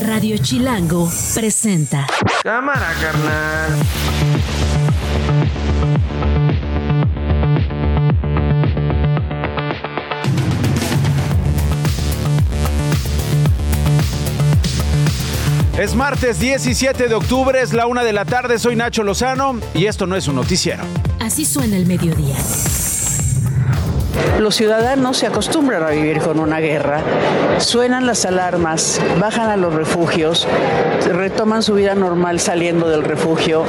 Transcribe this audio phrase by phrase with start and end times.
[0.00, 2.06] Radio Chilango presenta.
[2.42, 3.72] Cámara, carnal.
[15.78, 19.86] Es martes 17 de octubre, es la una de la tarde, soy Nacho Lozano y
[19.86, 20.84] esto no es un noticiero.
[21.20, 22.36] Así suena el mediodía.
[24.40, 27.02] Los ciudadanos se acostumbran a vivir con una guerra,
[27.58, 30.48] suenan las alarmas, bajan a los refugios,
[31.12, 33.64] retoman su vida normal saliendo del refugio,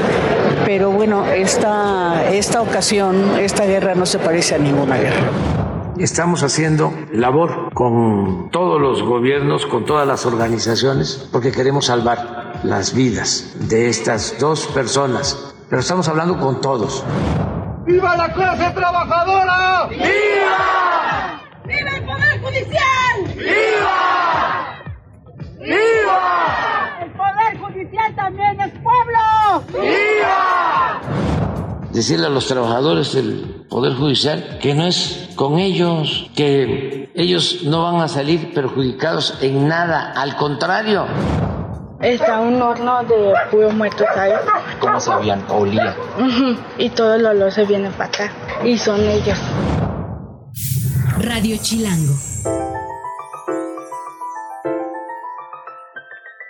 [0.66, 5.30] pero bueno, esta, esta ocasión, esta guerra no se parece a ninguna guerra.
[5.98, 12.94] Estamos haciendo labor con todos los gobiernos, con todas las organizaciones, porque queremos salvar las
[12.94, 15.54] vidas de estas dos personas.
[15.70, 17.04] Pero estamos hablando con todos.
[17.86, 19.88] ¡Viva la clase trabajadora!
[19.90, 21.42] ¡Viva!
[21.66, 23.36] ¡Viva el Poder Judicial!
[23.36, 24.84] ¡Viva!
[25.60, 27.00] ¡Viva!
[27.02, 29.64] El Poder Judicial también es pueblo.
[29.82, 31.02] ¡Viva!
[31.92, 37.84] Decirle a los trabajadores del Poder Judicial que no es con ellos, que ellos no
[37.84, 41.08] van a salir perjudicados en nada, al contrario.
[42.02, 44.32] Está un horno de puros muertos ahí.
[44.80, 45.44] ¿Cómo sabían?
[45.50, 45.96] Olía.
[46.80, 48.32] Y todo el olor se viene para acá.
[48.64, 49.38] Y son ellos.
[51.20, 52.14] Radio Chilango.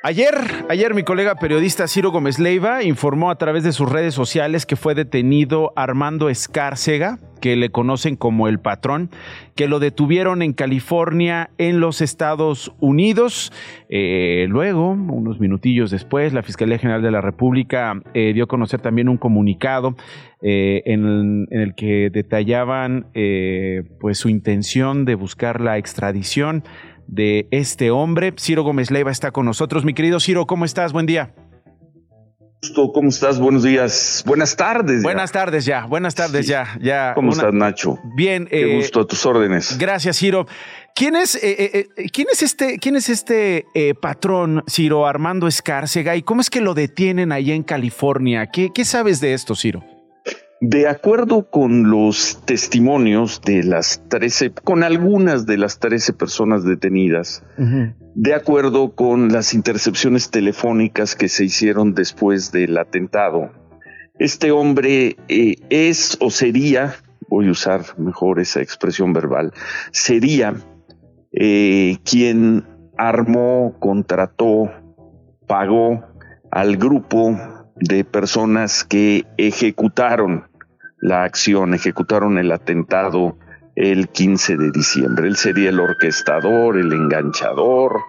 [0.04, 0.34] Ayer,
[0.68, 4.76] ayer mi colega periodista Ciro Gómez Leiva informó a través de sus redes sociales que
[4.76, 9.12] fue detenido Armando Escárcega, que le conocen como el patrón,
[9.54, 13.54] que lo detuvieron en California, en los Estados Unidos.
[13.90, 18.80] Eh, luego, unos minutillos después, la Fiscalía General de la República eh, dio a conocer
[18.82, 19.96] también un comunicado
[20.42, 23.06] eh, en, en, el que detallaban
[24.00, 26.64] pues su intención de buscar la extradición
[27.08, 28.34] de este hombre.
[28.38, 29.86] Ciro Gómez Leiva está con nosotros.
[29.86, 30.94] Mi querido Ciro, ¿cómo estás?
[30.94, 31.34] Buen día.
[32.76, 33.40] ¿Cómo estás?
[33.40, 34.24] Buenos días.
[34.26, 35.02] Buenas tardes.
[35.02, 35.88] Buenas tardes ya.
[35.88, 36.78] Buenas tardes ya.
[36.80, 37.14] ya.
[37.16, 37.98] ¿Cómo estás, Nacho?
[38.16, 38.46] Bien.
[38.46, 39.78] Qué gusto a tus órdenes.
[39.80, 40.46] Gracias, Ciro.
[40.94, 46.16] ¿Quién es, eh, eh, ¿quién es este, quién es este eh, patrón, Ciro Armando Escárcega?
[46.16, 48.48] ¿Y cómo es que lo detienen ahí en California?
[48.48, 49.84] ¿Qué, qué sabes de esto, Ciro?
[50.64, 57.44] De acuerdo con los testimonios de las 13, con algunas de las 13 personas detenidas,
[57.58, 57.96] uh -huh.
[58.14, 63.50] de acuerdo con las intercepciones telefónicas que se hicieron después del atentado,
[64.20, 66.94] este hombre eh, es o sería,
[67.28, 69.54] voy a usar mejor esa expresión verbal,
[69.92, 70.54] sería
[71.32, 72.66] eh, quien
[73.00, 74.70] armó, contrató,
[75.48, 76.06] pagó
[76.52, 77.36] al grupo
[77.78, 80.51] de personas que ejecutaron
[81.02, 83.38] la acción, ejecutaron el atentado
[83.76, 85.28] el 15 de diciembre.
[85.28, 88.00] Él sería el orquestador, el enganchador,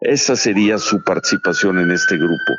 [0.00, 2.52] esa sería su participación en este grupo.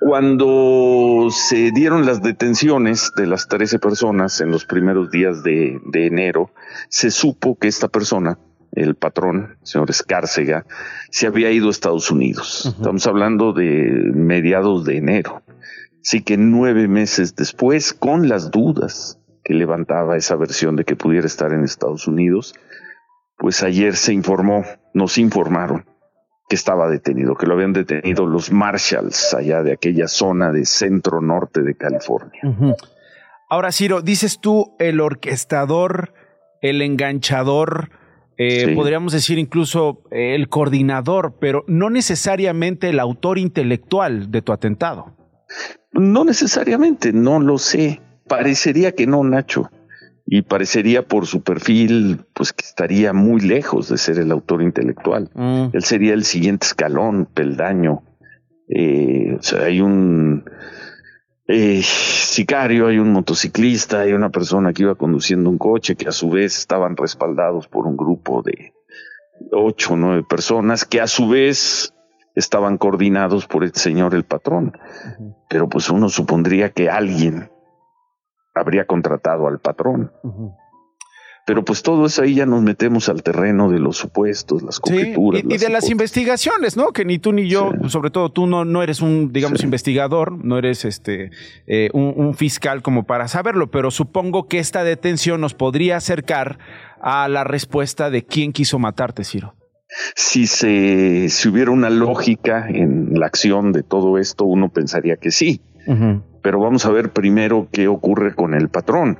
[0.00, 6.06] Cuando se dieron las detenciones de las 13 personas en los primeros días de, de
[6.06, 6.50] enero,
[6.88, 8.38] se supo que esta persona,
[8.72, 10.64] el patrón, señor Escárcega,
[11.10, 12.64] se había ido a Estados Unidos.
[12.64, 12.76] Uh -huh.
[12.76, 15.42] Estamos hablando de mediados de enero.
[16.04, 19.17] Así que nueve meses después, con las dudas
[19.48, 22.54] que levantaba esa versión de que pudiera estar en Estados Unidos,
[23.38, 25.86] pues ayer se informó, nos informaron
[26.50, 31.22] que estaba detenido, que lo habían detenido los Marshalls allá de aquella zona de centro
[31.22, 32.40] norte de California.
[32.42, 32.76] Uh -huh.
[33.48, 36.12] Ahora, Ciro, dices tú el orquestador,
[36.60, 37.90] el enganchador,
[38.36, 38.74] eh, sí.
[38.74, 45.16] podríamos decir incluso eh, el coordinador, pero no necesariamente el autor intelectual de tu atentado.
[45.92, 48.02] No necesariamente, no lo sé.
[48.28, 49.70] Parecería que no, Nacho.
[50.30, 55.30] Y parecería por su perfil, pues que estaría muy lejos de ser el autor intelectual.
[55.34, 55.68] Mm.
[55.72, 58.02] Él sería el siguiente escalón, peldaño.
[58.68, 60.44] Eh, o sea, hay un
[61.46, 66.12] eh, sicario, hay un motociclista, hay una persona que iba conduciendo un coche que a
[66.12, 68.74] su vez estaban respaldados por un grupo de
[69.50, 71.94] ocho o nueve personas que a su vez
[72.34, 74.74] estaban coordinados por el señor el patrón.
[74.76, 75.36] Uh -huh.
[75.48, 77.50] Pero pues uno supondría que alguien
[78.58, 80.12] habría contratado al patrón.
[80.22, 80.54] Uh -huh.
[81.48, 85.40] Pero pues todo eso ahí ya nos metemos al terreno de los supuestos, las conjeturas.
[85.40, 86.92] Sí, y, y, de las, las investigaciones, ¿no?
[86.92, 87.88] Que ni tú ni yo, sí.
[87.88, 89.64] sobre todo tú no, no eres un, digamos, sí.
[89.64, 91.30] investigador, no eres este
[91.66, 96.58] eh, un, un, fiscal como para saberlo, pero supongo que esta detención nos podría acercar
[97.00, 99.54] a la respuesta de quién quiso matarte, Ciro.
[100.14, 105.30] Si, se, si hubiera una lógica en la acción de todo esto, uno pensaría que
[105.30, 105.62] sí.
[105.86, 106.22] Uh -huh.
[106.42, 109.18] Pero vamos a ver primero qué ocurre con el patrón.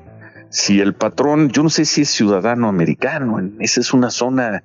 [0.51, 4.65] Si el patrón, yo no sé si es ciudadano americano, esa es una zona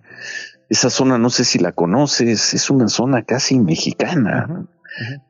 [0.70, 4.68] Esa zona, no sé si la conoces, es una zona casi mexicana.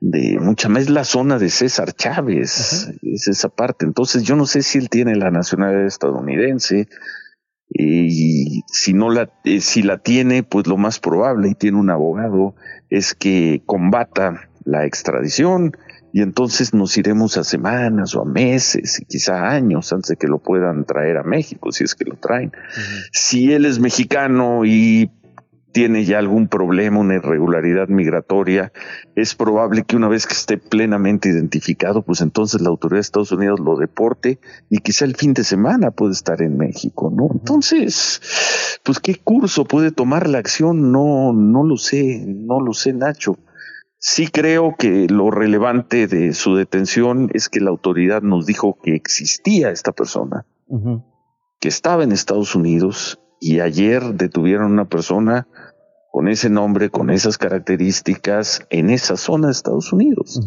[0.01, 3.85] De mucha más, es la zona de César Chávez, es esa parte.
[3.85, 6.87] Entonces, yo no sé si él tiene la nacionalidad estadounidense,
[7.75, 11.89] y si no la eh, si la tiene pues lo más probable y tiene un
[11.89, 12.55] abogado
[12.89, 15.75] es que combata la extradición
[16.11, 20.27] y entonces nos iremos a semanas o a meses y quizá años antes de que
[20.27, 22.51] lo puedan traer a México si es que lo traen
[23.11, 25.09] si él es mexicano y
[25.73, 28.71] tiene ya algún problema, una irregularidad migratoria,
[29.15, 33.31] es probable que una vez que esté plenamente identificado, pues entonces la autoridad de Estados
[33.31, 34.39] Unidos lo deporte
[34.69, 37.27] y quizá el fin de semana puede estar en México, ¿no?
[37.33, 38.21] Entonces,
[38.83, 43.37] pues qué curso puede tomar la acción, no, no lo sé, no lo sé, Nacho.
[44.05, 48.95] Sí creo que lo relevante de su detención es que la autoridad nos dijo que
[48.95, 50.45] existía esta persona,
[51.61, 55.47] que estaba en Estados Unidos y ayer detuvieron a una persona
[56.11, 60.41] con ese nombre, con esas características en esa zona de Estados Unidos.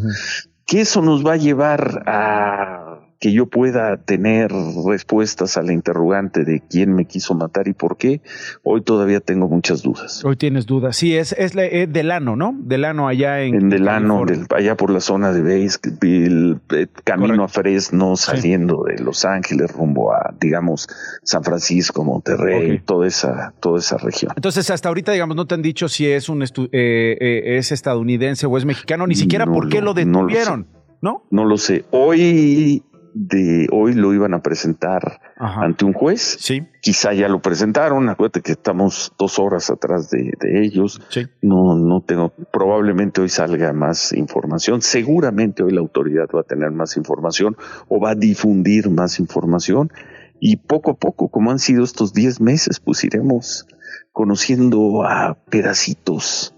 [0.66, 2.85] Que eso nos va a llevar a
[3.18, 4.52] que yo pueda tener
[4.86, 8.20] respuestas a la interrogante de quién me quiso matar y por qué,
[8.62, 10.24] hoy todavía tengo muchas dudas.
[10.24, 10.96] Hoy tienes dudas.
[10.96, 12.54] Sí, es, es, es Delano, ¿no?
[12.58, 13.54] Delano allá en...
[13.54, 14.24] En Delano,
[14.54, 20.12] allá por la zona de Baseville, eh, camino a Fresno, saliendo de Los Ángeles rumbo
[20.12, 20.88] a, digamos,
[21.22, 24.32] San Francisco, Monterrey, toda, esa, toda esa región.
[24.36, 28.46] Entonces, hasta ahorita, digamos, no te han dicho si es, un eh, eh, es estadounidense
[28.46, 30.66] o es mexicano, ni siquiera por qué lo detuvieron.
[31.02, 31.24] ¿No?
[31.30, 31.84] No lo sé.
[31.90, 32.82] Hoy
[33.18, 36.36] de hoy lo iban a presentar ante un juez.
[36.38, 36.66] Sí.
[36.82, 38.10] Quizá ya lo presentaron.
[38.10, 41.00] Acuérdate que estamos dos horas atrás de, ellos.
[41.08, 41.26] Sí.
[41.40, 42.34] No, no tengo.
[42.52, 44.82] Probablemente hoy salga más información.
[44.82, 47.56] Seguramente hoy la autoridad va a tener más información
[47.88, 49.90] o va a difundir más información.
[50.38, 53.66] Y poco a poco, como han sido estos diez meses, pues iremos
[54.12, 56.55] conociendo a pedacitos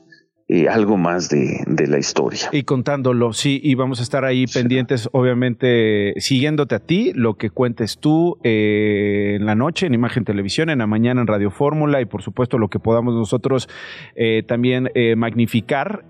[0.50, 2.48] eh, algo más de, la historia.
[2.52, 7.50] Y contándolo, sí, y vamos a estar ahí pendientes, obviamente, siguiéndote a ti, lo que
[7.50, 12.00] cuentes tú eh, en la noche en Imagen Televisión, en la mañana en Radio Fórmula
[12.00, 13.68] y por supuesto lo que podamos nosotros
[14.16, 16.06] eh, también magnificar.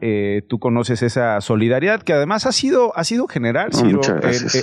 [0.47, 3.71] tú conoces esa solidaridad que además ha sido, ha sido general,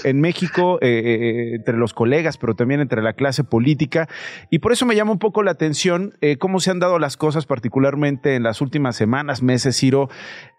[0.06, 4.08] en, México, entre los colegas, pero también entre la clase política.
[4.50, 7.46] Y por eso me llama un poco la atención cómo se han dado las cosas,
[7.46, 10.10] particularmente en las últimas semanas, meses Ciro,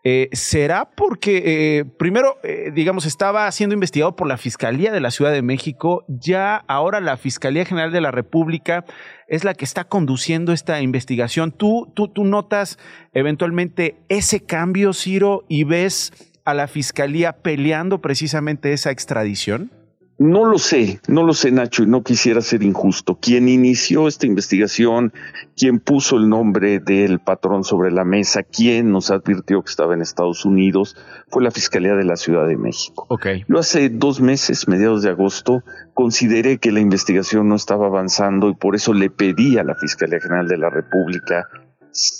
[0.08, 1.43] eh, ¿será porque,
[1.79, 6.05] eh, primero, eh, digamos, estaba siendo investigado por la Fiscalía de la Ciudad de México,
[6.06, 8.85] ya ahora la Fiscalía General de la República
[9.26, 11.50] es la que está conduciendo esta investigación?
[11.50, 12.79] ¿Tú, tú, tú notas
[13.14, 16.12] eventualmente ese cambio, Ciro, y ves
[16.44, 19.73] a la Fiscalía peleando precisamente esa extradición?
[20.18, 23.18] No lo sé, no lo sé, Nacho, y no quisiera ser injusto.
[23.20, 25.12] Quien inició esta investigación,
[25.56, 30.00] quien puso el nombre del patrón sobre la mesa, quien nos advirtió que estaba en
[30.00, 30.96] Estados Unidos,
[31.28, 33.04] fue la Fiscalía de la Ciudad de México.
[33.10, 33.44] Okay.
[33.46, 38.54] Lo hace dos meses, mediados de agosto, consideré que la investigación no estaba avanzando y
[38.54, 41.46] por eso le pedí a la Fiscalía General de la República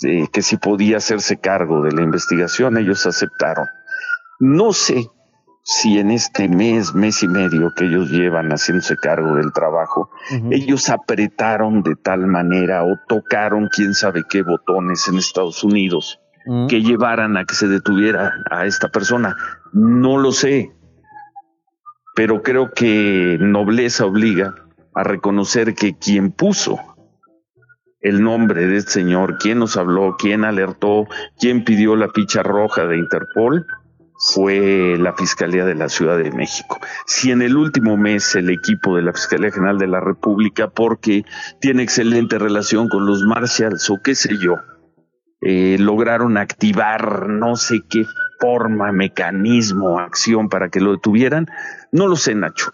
[0.03, 2.77] eh, que si podía hacerse cargo de la investigación.
[2.77, 3.65] Ellos aceptaron.
[4.39, 5.09] No sé
[5.69, 10.09] si en este mes, mes y medio que ellos llevan haciéndose cargo del trabajo,
[10.49, 16.21] ellos apretaron de tal manera o tocaron quién sabe qué botones en Estados Unidos
[16.69, 19.35] que llevaran a que se detuviera a esta persona.
[19.73, 20.71] No lo sé,
[22.15, 24.55] pero creo que nobleza obliga
[24.95, 26.79] a reconocer que quien puso
[27.99, 31.07] el nombre de este señor, quien nos habló, quien alertó,
[31.37, 33.67] quien pidió la ficha roja de Interpol,
[34.17, 36.79] fue la Fiscalía de la Ciudad de México.
[37.05, 41.23] Si en el último mes el equipo de la Fiscalía General de la República, porque
[41.61, 44.55] tiene excelente relación con los Marshals o qué sé yo,
[45.41, 48.05] eh, lograron activar no sé qué
[48.39, 51.47] forma, mecanismo, acción para que lo detuvieran,
[51.91, 52.71] no lo sé, Nacho.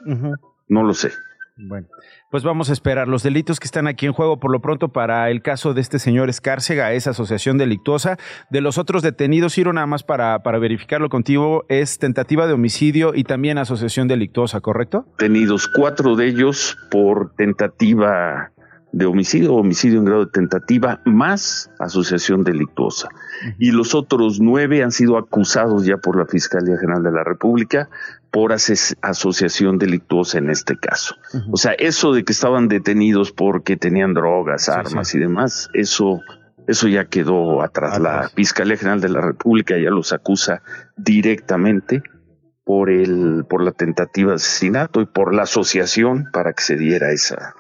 [0.68, 1.12] No lo sé.
[1.56, 1.88] Bueno,
[2.32, 3.08] pues vamos a esperar.
[3.08, 6.00] Los delitos que están aquí en juego, por lo pronto, para el caso de este
[6.00, 8.18] señor Escárcega, es asociación delictuosa.
[8.50, 13.14] De los otros detenidos, Ciro, nada más para, para verificarlo contigo, es tentativa de homicidio
[13.14, 15.06] y también asociación delictuosa, ¿correcto?
[15.18, 18.53] Tenidos cuatro de ellos por tentativa
[18.94, 23.10] de homicidio, homicidio en grado de tentativa, más asociación delictuosa.
[23.58, 27.90] Y los otros nueve han sido acusados ya por la Fiscalía General de la República
[28.32, 31.16] por asociación delictuosa en este caso.
[31.52, 36.22] O sea, eso de que estaban detenidos porque tenían drogas, armas y demás, eso
[36.68, 38.00] eso ya quedó atrás.
[38.00, 40.62] La Fiscalía General de la República ya los acusa
[40.96, 42.04] directamente
[42.64, 47.12] por el por la tentativa de asesinato y por la asociación para que se diera
[47.12, 47.56] esa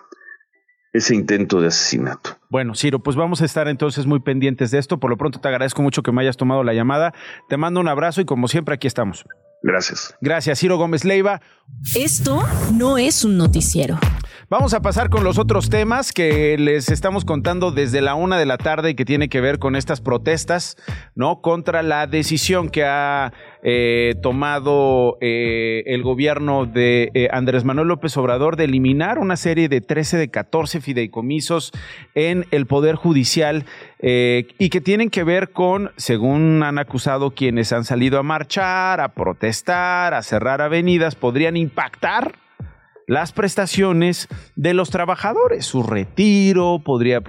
[0.94, 2.38] ese intento de asesinato.
[2.50, 5.00] Bueno, Ciro, pues vamos a estar entonces muy pendientes de esto.
[5.00, 7.14] Por lo pronto te agradezco mucho que me hayas tomado la llamada.
[7.50, 9.26] Te mando un abrazo y como siempre aquí estamos.
[9.64, 10.16] Gracias.
[10.22, 11.42] Gracias, Ciro Gómez Leiva.
[11.96, 13.98] Esto no es un noticiero.
[14.50, 18.46] Vamos a pasar con los otros temas que les estamos contando desde la una de
[18.46, 20.78] la tarde y que tiene que ver con estas protestas,
[21.16, 21.42] ¿no?
[21.42, 23.34] Contra la decisión que ha
[23.66, 29.70] eh, tomado eh, el gobierno de eh, Andrés Manuel López Obrador de eliminar una serie
[29.70, 31.72] de 13 de 14 fideicomisos
[32.14, 33.66] en el Poder Judicial
[34.06, 39.14] y que tienen que ver con, según han acusado quienes han salido a marchar, a
[39.14, 42.34] protestar, a cerrar avenidas, podrían impactar
[43.08, 47.22] las prestaciones de los trabajadores, su retiro, podría eh,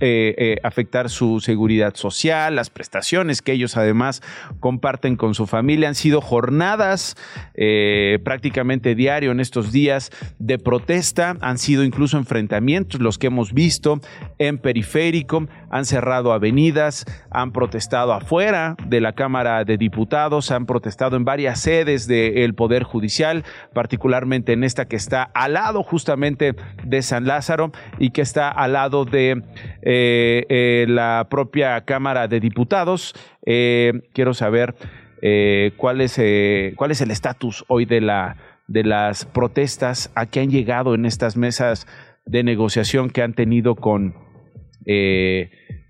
[0.00, 4.22] eh, afectar su seguridad social, las prestaciones que ellos además
[4.60, 5.88] comparten con su familia.
[5.88, 7.16] Han sido jornadas
[7.54, 13.52] eh, prácticamente diario en estos días de protesta, han sido incluso enfrentamientos los que hemos
[13.52, 14.00] visto
[14.38, 21.16] en periférico, han cerrado avenidas, han protestado afuera de la Cámara de Diputados, han protestado
[21.16, 26.54] en varias sedes del Poder Judicial, particularmente en esta que está está al lado justamente
[26.84, 29.42] de San Lázaro y que está al lado de
[29.82, 33.14] eh, eh, la propia Cámara de Diputados.
[33.44, 34.74] Eh, quiero saber
[35.76, 36.20] cuál, es,
[36.76, 38.38] cuál es el estatus hoy de, la,
[38.68, 41.86] de las protestas a que han llegado en estas mesas
[42.24, 44.16] de negociación que han tenido con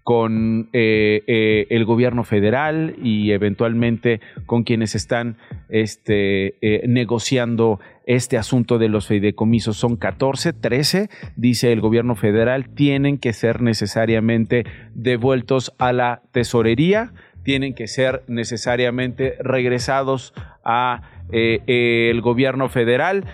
[0.02, 5.36] con eh, eh, el gobierno federal y eventualmente con quienes están
[5.68, 9.76] este, eh, negociando este asunto de los fideicomisos.
[9.76, 17.12] Son 14, 13, dice el gobierno federal, tienen que ser necesariamente devueltos a la tesorería,
[17.44, 23.24] tienen que ser necesariamente regresados a el gobierno federal.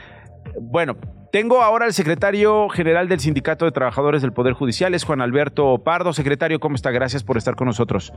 [0.60, 0.96] Bueno,
[1.30, 5.78] tengo ahora al secretario general del Sindicato de Trabajadores del Poder Judicial, es Juan Alberto
[5.78, 6.12] Pardo.
[6.12, 6.90] Secretario, ¿cómo está?
[6.90, 8.12] Gracias por estar con nosotros.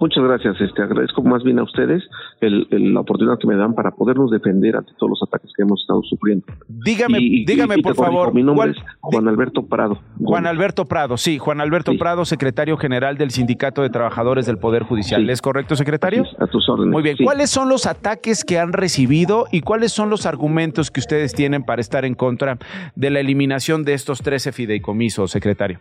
[0.00, 0.60] Muchas gracias.
[0.60, 2.02] Este, agradezco más bien a ustedes
[2.40, 6.02] la oportunidad que me dan para podernos defender ante todos los ataques que hemos estado
[6.02, 6.46] sufriendo.
[6.68, 8.32] Dígame, dígame por favor.
[8.32, 9.98] Mi nombre es Juan Alberto Prado.
[10.22, 14.82] Juan Alberto Prado, sí, Juan Alberto Prado, secretario general del Sindicato de Trabajadores del Poder
[14.84, 15.28] Judicial.
[15.28, 16.24] ¿Es correcto, secretario?
[16.38, 16.92] a tus órdenes.
[16.92, 17.16] Muy bien.
[17.22, 21.64] ¿Cuáles son los ataques que han recibido y cuáles son los argumentos que ustedes tienen
[21.64, 22.58] para estar en contra
[22.94, 25.80] de la eliminación de estos 13 fideicomisos, secretario?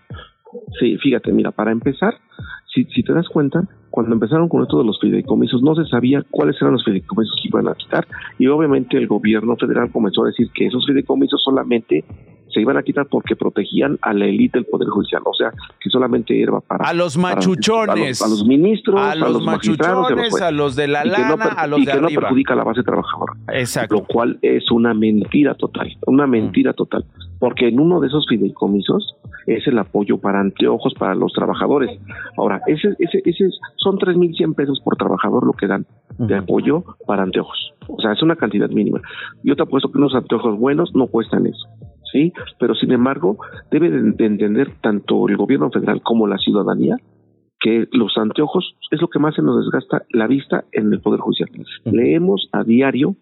[0.79, 2.15] Sí, fíjate, mira, para empezar,
[2.77, 6.23] si, si te das cuenta, cuando empezaron con esto de los fideicomisos, no se sabía
[6.29, 8.07] cuáles eran los fideicomisos que iban a quitar
[8.37, 12.05] y obviamente el gobierno federal comenzó a decir que esos fideicomisos solamente
[12.53, 15.89] se iban a quitar porque protegían a la élite del Poder Judicial, o sea, que
[15.89, 16.85] solamente era para...
[16.85, 18.21] A los machuchones.
[18.21, 21.91] a, los, ministros, a los, machuchones, a los de la lana, a los y de
[21.91, 23.33] que no perjudica a la base trabajadora.
[23.49, 23.95] Exacto.
[23.95, 27.03] Lo cual es una mentira total, una mentira total,
[27.39, 31.99] porque en uno de esos fideicomisos es el apoyo para anteojos para los trabajadores.
[32.37, 35.85] Ahora, ese, ese, ese son 3.100 pesos por trabajador lo que dan
[36.19, 37.73] de apoyo para anteojos.
[37.87, 39.01] O sea, es una cantidad mínima.
[39.43, 41.67] Yo te apuesto que unos anteojos buenos no cuestan eso.
[42.11, 42.33] ¿sí?
[42.59, 43.37] Pero sin embargo,
[43.71, 46.97] debe de entender tanto el gobierno federal como la ciudadanía
[47.59, 51.19] que los anteojos es lo que más se nos desgasta la vista en el Poder
[51.21, 51.49] Judicial.
[51.85, 53.15] Leemos a diario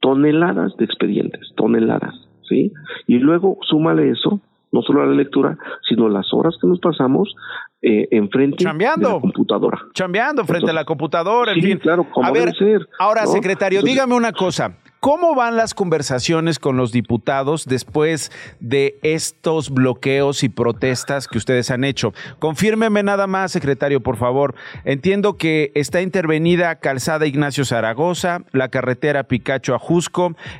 [0.00, 2.14] toneladas de expedientes, toneladas,
[2.48, 2.72] ¿sí?
[3.06, 4.40] Y luego súmale eso,
[4.72, 5.56] no solo la lectura,
[5.88, 7.34] sino las horas que nos pasamos
[7.82, 9.78] eh, enfrente de la computadora.
[9.92, 11.78] Chambeando frente a la computadora, en fin.
[11.78, 14.74] claro, como a ver, ser, ahora, secretario, dígame una cosa.
[15.04, 18.30] ¿Cómo van las conversaciones con los diputados después
[18.60, 22.14] de estos bloqueos y protestas que ustedes han hecho?
[22.38, 24.54] Confírmeme nada más, secretario, por favor.
[24.84, 29.80] Entiendo que está intervenida Calzada Ignacio Zaragoza, la carretera Picacho a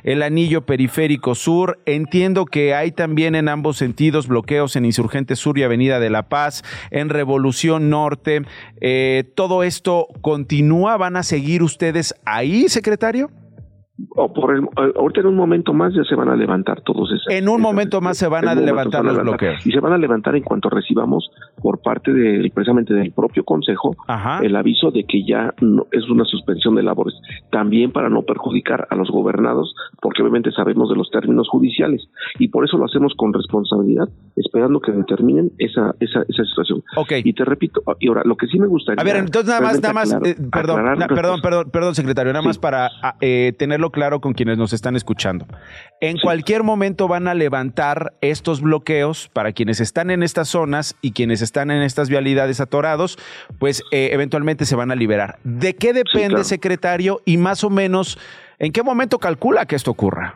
[0.03, 1.79] el anillo periférico sur.
[1.85, 6.27] Entiendo que hay también en ambos sentidos bloqueos en Insurgente Sur y Avenida de la
[6.27, 8.41] Paz, en Revolución Norte.
[8.81, 10.97] Eh, ¿Todo esto continúa?
[10.97, 13.31] ¿Van a seguir ustedes ahí, secretario?
[14.09, 17.27] O por el, ahorita en un momento más ya se van a levantar todos esos.
[17.29, 19.65] En un momento más se van a levantar los bloqueos.
[19.65, 21.29] Y se van a levantar en cuanto recibamos
[21.61, 23.95] por parte del precisamente del propio Consejo
[24.41, 27.13] el aviso de que ya no, es una suspensión de labores.
[27.51, 32.01] También para no perjudicar a los gobernados, porque obviamente sabemos de los términos judiciales.
[32.39, 36.83] Y por eso lo hacemos con responsabilidad, esperando que determinen esa, esa, esa situación.
[36.95, 37.21] Okay.
[37.23, 39.01] Y te repito, y ahora, lo que sí me gustaría.
[39.01, 40.83] A ver, entonces nada más, nada más, eh, perdón,
[41.13, 42.89] perdón, perdón, perdón, secretario, nada más para
[43.21, 45.45] eh, tenerlo claro con quienes nos están escuchando.
[46.01, 51.11] En cualquier momento van a levantar estos bloqueos para quienes están en estas zonas y
[51.11, 53.17] quienes están en estas vialidades atorados,
[53.59, 55.37] pues eh, eventualmente se van a liberar.
[55.43, 57.21] ¿De qué depende, secretario?
[57.25, 58.17] Y más o menos,
[58.59, 60.33] ¿en qué momento calcula que esto ocurra?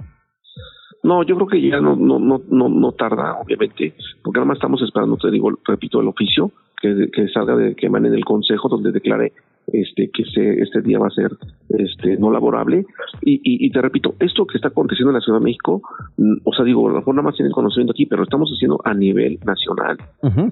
[1.03, 4.57] No, yo creo que ya no, no, no, no, no tarda, obviamente, porque nada más
[4.57, 6.51] estamos esperando, te digo, repito, el oficio
[6.81, 9.31] que, que salga de que emane del consejo donde declare
[9.67, 11.31] este que se, este día va a ser
[11.69, 12.85] este no laborable.
[13.21, 15.81] Y, y, te repito esto que está aconteciendo en la Ciudad de México
[16.17, 18.79] mm, o sea digo a lo mejor nada más tienen conocimiento aquí pero estamos haciendo
[18.85, 19.97] a nivel nacional.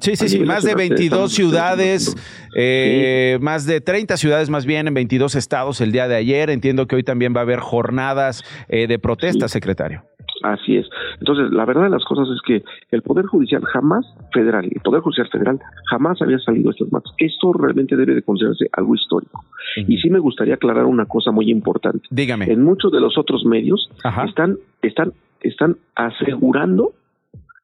[0.01, 2.15] Sí sí sí más de 22 ciudades
[2.55, 6.49] eh, más de 30 ciudades más bien en 22 estados el día de ayer.
[6.49, 10.03] Entiendo que hoy también va a haber jornadas eh, de protesta secretario
[10.45, 10.87] Así es.
[11.19, 15.01] Entonces, la verdad de las cosas es que el Poder Judicial jamás, federal, el Poder
[15.01, 15.59] Judicial federal
[15.89, 17.13] jamás había salido estos matos.
[17.17, 19.43] Esto realmente debe de considerarse algo histórico.
[19.75, 22.07] Y sí me gustaría aclarar una cosa muy importante.
[22.11, 22.45] Dígame.
[22.45, 23.89] En muchos de los otros medios
[24.27, 26.93] están, están, están asegurando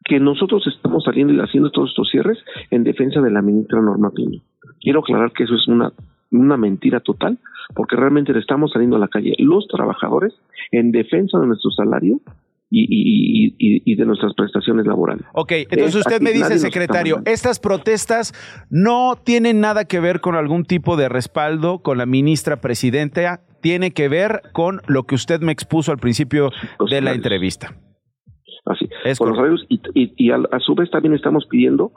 [0.04, 2.40] que nosotros estamos saliendo y haciendo todos estos cierres
[2.72, 4.42] en defensa de la ministra Norma Piño.
[4.80, 5.94] Quiero aclarar que eso es una,
[6.32, 7.38] una mentira total,
[7.76, 10.34] porque realmente le estamos saliendo a la calle los trabajadores
[10.72, 12.20] en defensa de nuestro salario
[12.72, 15.26] y, de nuestras prestaciones laborales.
[15.34, 18.34] Ok, entonces usted me dice, secretario, estas protestas
[18.70, 23.92] no tienen nada que ver con algún tipo de respaldo con la ministra presidenta, tiene
[23.92, 26.50] que ver con lo que usted me expuso al principio
[26.90, 27.76] de la entrevista.
[28.66, 31.92] Así, es con los y, a su vez también estamos pidiendo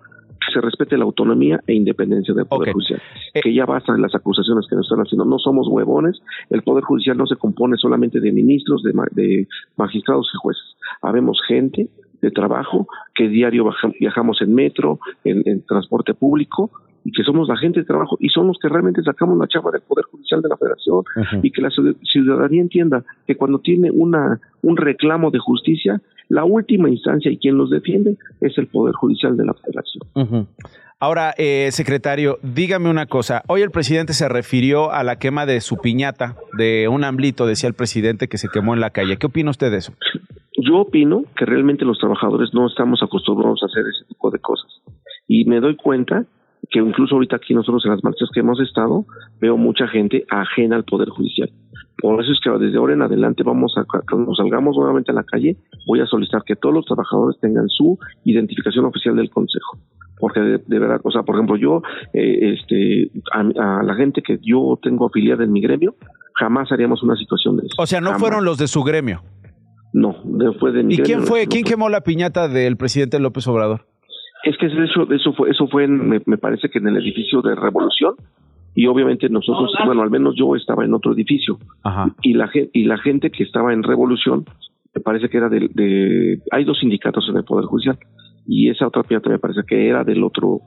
[0.53, 3.01] se respete la autonomía e independencia del Poder Judicial.
[3.33, 5.25] Eh, que ya bastan las acusaciones que nos están haciendo.
[5.25, 6.21] No somos huevones.
[6.51, 10.77] El Poder Judicial no se compone solamente de ministros, de, de magistrados y jueces.
[11.03, 11.89] Habemos gente
[12.25, 16.71] de trabajo que diario viajamos en metro, en, transporte público
[17.05, 19.71] y que somos la gente de trabajo y somos los que realmente sacamos la chapa
[19.71, 21.05] del Poder Judicial de la Federación
[21.43, 26.89] y que la ciudadanía entienda que cuando tiene una un reclamo de justicia la última
[26.89, 30.49] instancia y quien los defiende es el Poder Judicial de la Federación.
[31.01, 33.43] Ahora, eh, secretario, dígame una cosa.
[33.49, 37.69] Hoy el presidente se refirió a la quema de su piñata, de un amblito, decía
[37.69, 39.19] el presidente, que se quemó en la calle.
[39.19, 39.93] ¿Qué opina usted de eso?
[40.57, 44.71] Yo opino que realmente los trabajadores no estamos acostumbrados a hacer ese tipo de cosas.
[45.27, 46.25] Y me doy cuenta
[46.75, 49.07] que incluso ahorita aquí nosotros en las marchas que hemos estado,
[49.41, 51.49] veo mucha gente ajena al Poder Judicial.
[51.99, 55.23] Por eso es que desde ahora en adelante vamos a, cuando salgamos nuevamente a la
[55.23, 59.79] calle, voy a solicitar que todos los trabajadores tengan su identificación oficial del Consejo.
[60.19, 61.81] Porque de, verdad, o sea, por ejemplo, yo,
[62.13, 63.45] eh, este, a,
[63.85, 65.95] la gente que yo tengo afiliada en mi gremio,
[66.35, 67.77] jamás haríamos una situación de eso.
[67.79, 69.23] O sea, no fueron los de su gremio.
[69.93, 70.17] No,
[70.59, 71.47] fue de mi ¿Y quién fue?
[71.47, 73.87] ¿Quién quemó la piñata del presidente López Obrador?
[74.45, 77.55] Es que eso, eso fue, eso fue me, me, parece que en el edificio de
[77.55, 78.15] Revolución,
[78.75, 81.59] y obviamente nosotros, bueno, al menos yo estaba en otro edificio.
[82.23, 84.45] Y la y la gente que estaba en Revolución
[84.95, 87.99] me parece que era de, de hay dos sindicatos en el poder judicial
[88.47, 90.61] y esa otra piñata me parece que era del otro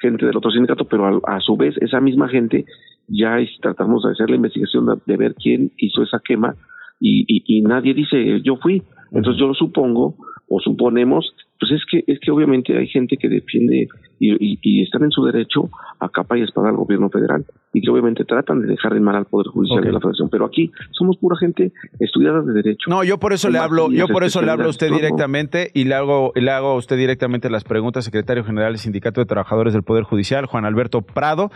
[0.00, 2.64] gente del otro sindicato, pero a, su vez esa misma gente
[3.08, 6.54] ya tratamos de hacer la investigación de, ver quién hizo esa quema
[7.00, 8.82] y, y, y nadie dice yo fui.
[9.12, 10.16] Entonces yo supongo
[10.48, 13.88] o suponemos pues es que es que obviamente hay gente que defiende
[14.18, 17.90] y, y, están en su derecho a capa y espada al gobierno federal y que
[17.90, 21.16] obviamente tratan de dejar en mal al poder judicial de la Federación, pero aquí somos
[21.18, 22.88] pura gente estudiada de derecho.
[22.88, 25.84] No, yo por eso le hablo, yo por eso le hablo a usted directamente y
[25.84, 29.72] le hago le hago a usted directamente las preguntas, secretario general del Sindicato de Trabajadores
[29.72, 31.50] del Poder Judicial, Juan Alberto Prado,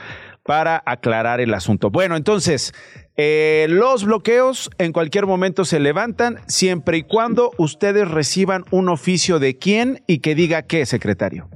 [0.49, 1.91] para aclarar el asunto.
[1.91, 2.73] Bueno, entonces,
[3.19, 9.41] eh, los bloqueos en cualquier momento se levantan siempre y cuando ustedes reciban un oficio
[9.41, 11.51] de quién y que diga qué, secretario.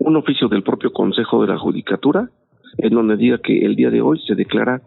[0.00, 2.28] Un oficio del propio Consejo de la Judicatura
[2.78, 4.82] en donde diga que el día de hoy se declara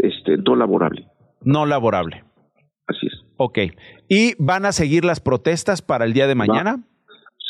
[0.00, 1.08] este, no laborable.
[1.42, 2.22] No laborable.
[2.86, 3.24] Así es.
[3.38, 3.58] Ok.
[4.08, 6.84] ¿Y van a seguir las protestas para el día de mañana?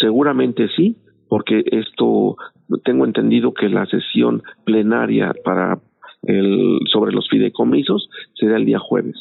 [0.01, 0.97] seguramente sí,
[1.29, 2.37] porque esto
[2.85, 5.79] tengo entendido que la sesión plenaria para
[6.23, 9.17] el, sobre los fideicomisos será el día jueves.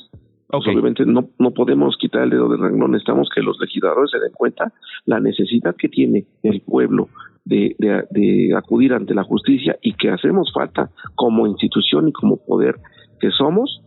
[0.48, 4.20] Pues obviamente no, no podemos quitar el dedo del renglón, necesitamos que los legisladores se
[4.20, 4.72] den cuenta
[5.06, 7.10] la necesidad que tiene el pueblo
[7.44, 12.76] de, de, acudir ante la justicia y que hacemos falta como institución y como poder
[13.20, 13.82] que somos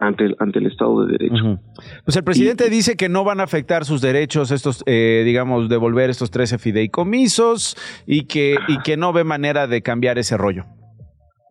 [0.00, 1.60] ante el, ante el Estado de Derecho.
[2.04, 6.10] Pues el presidente dice que no van a afectar sus derechos, estos, eh, digamos, devolver
[6.10, 10.64] estos 13 fideicomisos y que, y que no ve manera de cambiar ese rollo.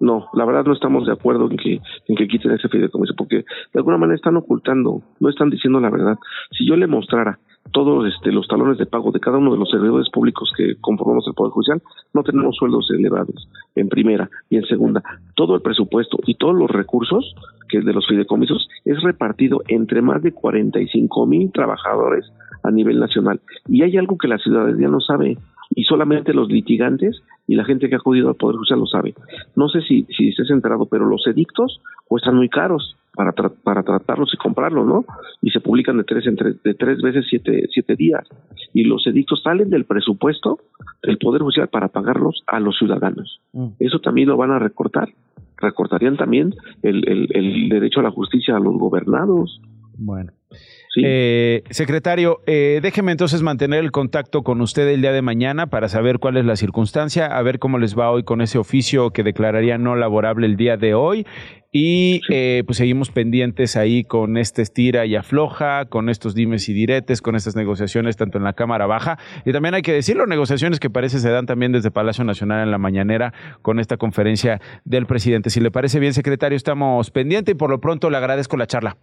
[0.01, 3.37] No, la verdad no estamos de acuerdo en que, en que quiten ese fideicomiso, porque
[3.37, 6.17] de alguna manera están ocultando, no están diciendo la verdad.
[6.57, 7.39] Si yo le mostrara
[7.71, 11.25] todos este, los talones de pago de cada uno de los servidores públicos que conformamos
[11.27, 11.81] el Poder Judicial,
[12.13, 15.03] no tenemos sueldos elevados, en primera y en segunda.
[15.35, 17.35] Todo el presupuesto y todos los recursos
[17.67, 22.25] que de los fideicomisos es repartido entre más de 45 mil trabajadores
[22.63, 23.39] a nivel nacional.
[23.67, 25.37] Y hay algo que la ciudadanía no sabe.
[25.75, 29.13] y solamente los litigantes y la gente que ha acudido al Poder Judicial lo sabe.
[29.55, 34.33] No sé si, si estés enterado, pero los edictos cuestan muy caros para, para tratarlos
[34.33, 35.03] y comprarlos, ¿no?
[35.41, 38.25] Y se publican de tres, en tres, de tres veces siete, siete días.
[38.73, 40.59] Y los edictos salen del presupuesto
[41.03, 43.41] del Poder Judicial para pagarlos a los ciudadanos.
[43.51, 43.67] Mm.
[43.79, 45.09] Eso también lo van a recortar.
[45.57, 49.59] Recortarían también el, el, el derecho a la justicia a los gobernados.
[49.97, 50.31] Bueno.
[50.95, 55.87] Eh, secretario, eh, déjeme entonces mantener el contacto con usted el día de mañana para
[55.87, 59.23] saber cuál es la circunstancia, a ver cómo les va hoy con ese oficio que
[59.23, 61.25] declararía no laborable el día de hoy.
[61.71, 66.73] Y eh, pues seguimos pendientes ahí con este estira y afloja, con estos dimes y
[66.73, 69.19] diretes, con estas negociaciones tanto en la Cámara Baja.
[69.45, 72.71] Y también hay que decirlo, negociaciones que parece se dan también desde Palacio Nacional en
[72.71, 75.51] la mañanera con esta conferencia del presidente.
[75.51, 78.97] Si le parece bien, secretario, estamos pendientes y por lo pronto le agradezco la charla.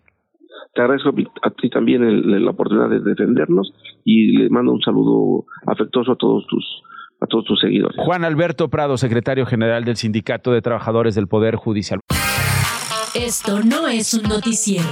[0.75, 1.11] Te agradezco
[1.43, 3.73] a ti también la oportunidad de defendernos
[4.05, 6.65] y le mando un saludo afectuoso a todos tus
[7.21, 7.97] a todos tus seguidores.
[7.99, 12.01] Juan Alberto Prado, secretario general del Sindicato de Trabajadores del Poder Judicial.
[13.15, 14.87] Esto no es un noticiero.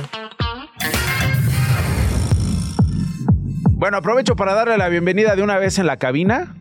[3.72, 6.54] Bueno, aprovecho para darle la bienvenida de una vez en la cabina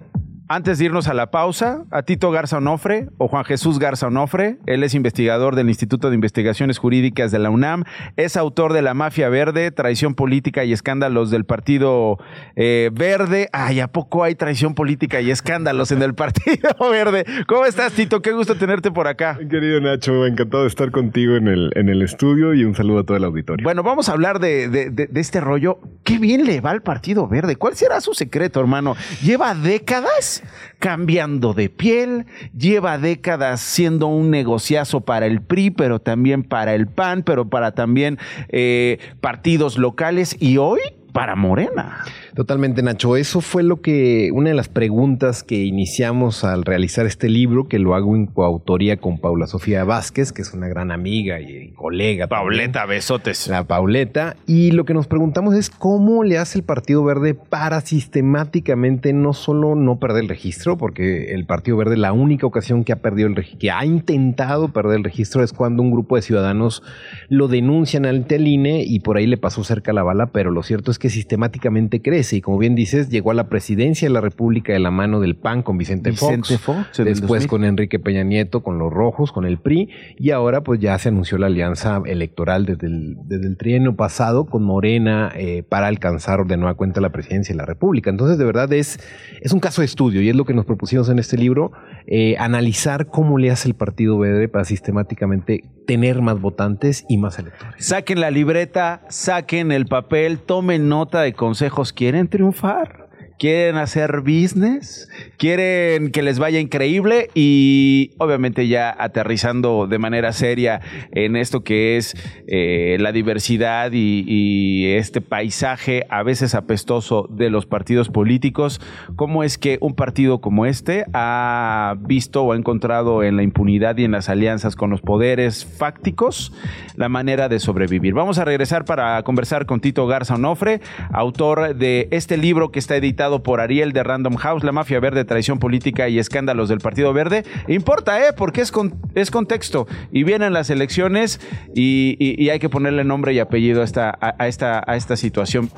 [0.55, 4.59] antes de irnos a la pausa, a Tito Garza Onofre o Juan Jesús Garza Onofre,
[4.67, 7.85] él es investigador del Instituto de Investigaciones Jurídicas de la UNAM,
[8.17, 12.19] es autor de La Mafia Verde, Traición Política y Escándalos del Partido
[12.55, 13.49] eh, Verde.
[13.51, 17.25] Ay, ¿a poco hay traición política y escándalos en el Partido Verde?
[17.47, 18.21] ¿Cómo estás, Tito?
[18.21, 19.39] Qué gusto tenerte por acá.
[19.49, 23.03] Querido Nacho, encantado de estar contigo en el, en el estudio y un saludo a
[23.03, 23.63] todo el auditorio.
[23.63, 25.79] Bueno, vamos a hablar de, de este rollo.
[26.03, 27.55] Qué bien le va al Partido Verde.
[27.55, 28.95] ¿Cuál será su secreto, hermano?
[29.23, 30.42] Lleva décadas
[30.79, 32.25] cambiando de piel,
[32.57, 37.73] lleva décadas siendo un negociazo para el PRI, pero también para el PAN, pero para
[37.73, 40.79] también eh, partidos locales y hoy
[41.13, 42.03] para Morena.
[42.35, 43.15] Totalmente, Nacho.
[43.15, 47.77] Eso fue lo que, una de las preguntas que iniciamos al realizar este libro, que
[47.77, 52.25] lo hago en coautoría con Paula Sofía Vázquez, que es una gran amiga y colega.
[52.25, 53.47] Pauleta, besotes.
[53.47, 54.35] La Pauleta.
[54.47, 59.33] Y lo que nos preguntamos es cómo le hace el Partido Verde para sistemáticamente no
[59.33, 63.27] solo no perder el registro, porque el Partido Verde la única ocasión que ha perdido
[63.27, 66.81] el que ha intentado perder el registro es cuando un grupo de ciudadanos
[67.29, 70.63] lo denuncian ante el INE y por ahí le pasó cerca la bala, pero lo
[70.63, 74.21] cierto es que sistemáticamente crece y como bien dices, llegó a la presidencia de la
[74.21, 76.59] República de la mano del PAN con Vicente, Fox,
[77.03, 80.97] después con Enrique Peña Nieto, con los rojos, con el PRI y ahora pues ya
[80.99, 85.87] se anunció la alianza electoral desde el, desde el trienio pasado con Morena eh, para
[85.87, 88.09] alcanzar de nueva cuenta la presidencia de la República.
[88.09, 88.99] Entonces de verdad es,
[89.41, 91.71] es un caso de estudio y es lo que nos propusimos en este libro,
[92.05, 97.39] eh, analizar cómo le hace el Partido Verde para sistemáticamente tener más votantes y más
[97.39, 97.85] electores.
[97.85, 103.02] Saquen la libreta, saquen el papel, tomen nota de consejos, quieren triunfar
[103.43, 110.79] quieren hacer business, quieren que les vaya increíble y obviamente ya aterrizando de manera seria
[111.11, 112.15] en esto que es
[112.47, 118.79] eh, la diversidad y, este paisaje a veces apestoso de los partidos políticos,
[119.17, 123.97] ¿cómo es que un partido como este ha visto o ha encontrado en la impunidad
[123.97, 126.53] y en las alianzas con los poderes fácticos
[126.95, 128.13] la manera de sobrevivir?
[128.13, 130.79] Vamos a regresar para conversar con Tito Garza Onofre,
[131.11, 135.25] autor de este libro que está editado por Ariel de Random House, La Mafia Verde,
[135.25, 137.45] Traición Política y Escándalos del Partido Verde.
[137.67, 138.33] Importa, ¿eh?
[138.35, 138.71] Porque es,
[139.15, 139.87] es contexto.
[140.11, 141.39] Y vienen las elecciones
[141.73, 145.71] y, hay que ponerle nombre y apellido a esta, a, esta, a esta situación.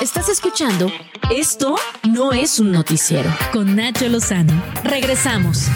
[0.00, 0.92] Estás escuchando
[1.34, 1.74] Esto
[2.08, 4.52] no es un noticiero con Nacho Lozano.
[4.84, 5.68] Regresamos.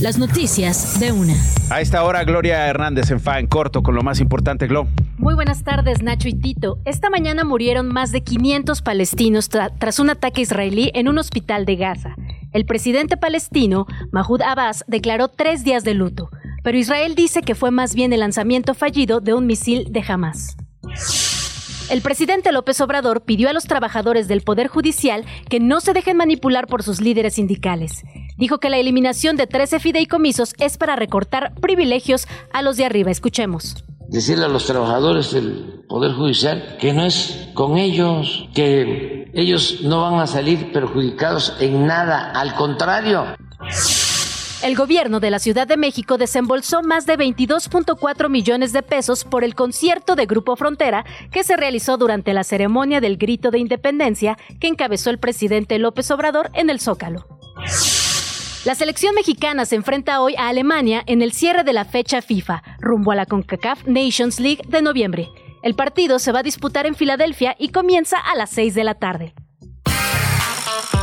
[0.00, 1.34] Las noticias de una.
[1.70, 4.88] A esta hora, Gloria Hernández en Fa en corto con lo más importante, Glo.
[5.18, 6.78] Muy buenas tardes, Nacho y Tito.
[6.84, 11.76] Esta mañana murieron más de 500 palestinos tras un ataque israelí en un hospital de
[11.76, 12.16] Gaza.
[12.52, 16.28] El presidente palestino, Mahmoud Abbas, declaró tres días de luto,
[16.64, 20.56] pero Israel dice que fue más bien el lanzamiento fallido de un misil de Hamas.
[21.88, 26.16] El presidente López Obrador pidió a los trabajadores del Poder Judicial que no se dejen
[26.16, 28.02] manipular por sus líderes sindicales.
[28.36, 33.10] Dijo que la eliminación de 13 fideicomisos es para recortar privilegios a los de arriba.
[33.10, 39.80] Escuchemos decirle a los trabajadores del Poder Judicial que no es con ellos, que ellos
[39.82, 43.36] no van a salir perjudicados en nada, al contrario.
[44.62, 49.44] El gobierno de la Ciudad de México desembolsó más de 22.4 millones de pesos por
[49.44, 54.38] el concierto de Grupo Frontera que se realizó durante la ceremonia del Grito de Independencia
[54.60, 57.26] que encabezó el presidente López Obrador en el Zócalo.
[58.64, 62.62] La selección mexicana se enfrenta hoy a Alemania en el cierre de la fecha FIFA,
[62.80, 65.28] rumbo a la CONCACAF Nations League de noviembre.
[65.62, 68.94] El partido se va a disputar en Filadelfia y comienza a las 6 de la
[68.94, 69.34] tarde.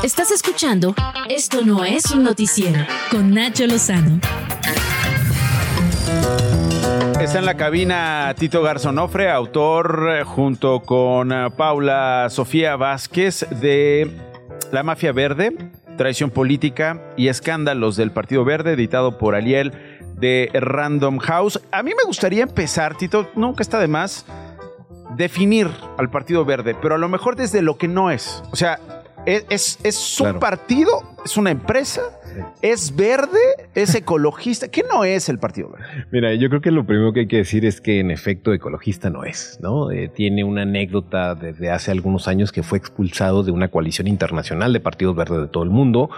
[0.01, 0.95] Estás escuchando
[1.29, 4.19] Esto no es un noticiero con Nacho Lozano.
[7.19, 14.09] Está en la cabina Tito Garzonofre, autor eh, junto con eh, Paula Sofía Vázquez de
[14.71, 15.55] La Mafia Verde,
[15.97, 19.73] Traición Política y Escándalos del Partido Verde, editado por Aliel
[20.15, 21.59] de Random House.
[21.71, 24.25] A mí me gustaría empezar, Tito, nunca está de más,
[25.15, 28.43] definir al Partido Verde, pero a lo mejor desde lo que no es.
[28.51, 28.79] O sea,
[29.25, 32.01] es, es, un partido, es una empresa,
[32.61, 33.39] es verde,
[33.75, 34.67] es ecologista.
[34.69, 36.05] ¿Qué no es el Partido Verde?
[36.11, 39.09] Mira, yo creo que lo primero que hay que decir es que en efecto ecologista
[39.09, 39.91] no es, ¿no?
[39.91, 44.73] Eh, tiene una anécdota desde hace algunos años que fue expulsado de una coalición internacional
[44.73, 46.09] de partidos verdes de todo el mundo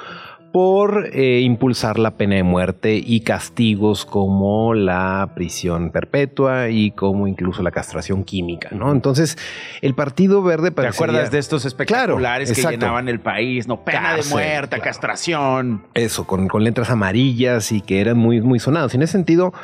[0.54, 7.26] por eh, impulsar la pena de muerte y castigos como la prisión perpetua y como
[7.28, 8.92] incluso la castración química, ¿no?
[8.92, 9.36] Entonces,
[9.82, 13.68] el Partido Verde ¿Te acuerdas de estos espectaculares que llenaban el país?
[13.68, 15.88] No, pena de muerte, castración.
[15.96, 18.94] Eso, con, con letras amarillas y que eran muy, muy sonados.
[18.94, 19.56] En ese sentido,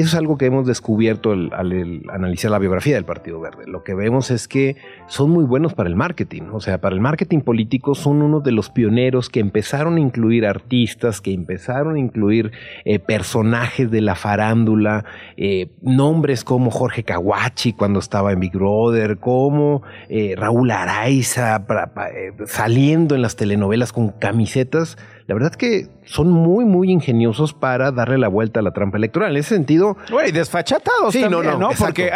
[0.00, 1.50] eso es algo que hemos descubierto al,
[2.12, 3.64] analizar la biografía del Partido Verde.
[3.66, 4.76] Lo que vemos es que
[5.08, 6.42] son muy buenos para el marketing.
[6.52, 10.46] O sea, para el marketing político son uno de los pioneros que empezaron a incluir
[10.46, 12.52] artistas, que empezaron a incluir
[12.84, 15.04] eh, personajes de la farándula,
[15.36, 21.66] eh, nombres como Jorge Kawachi cuando estaba en Big Brother, como eh, Raúl Araiza
[22.46, 24.96] saliendo en las telenovelas con camisetas
[25.28, 29.32] la verdad que son muy, muy ingeniosos para darle la vuelta a la trampa electoral.
[29.32, 29.98] En ese sentido.
[30.10, 32.10] Güey, desfachatados sí, también, no, no, Porque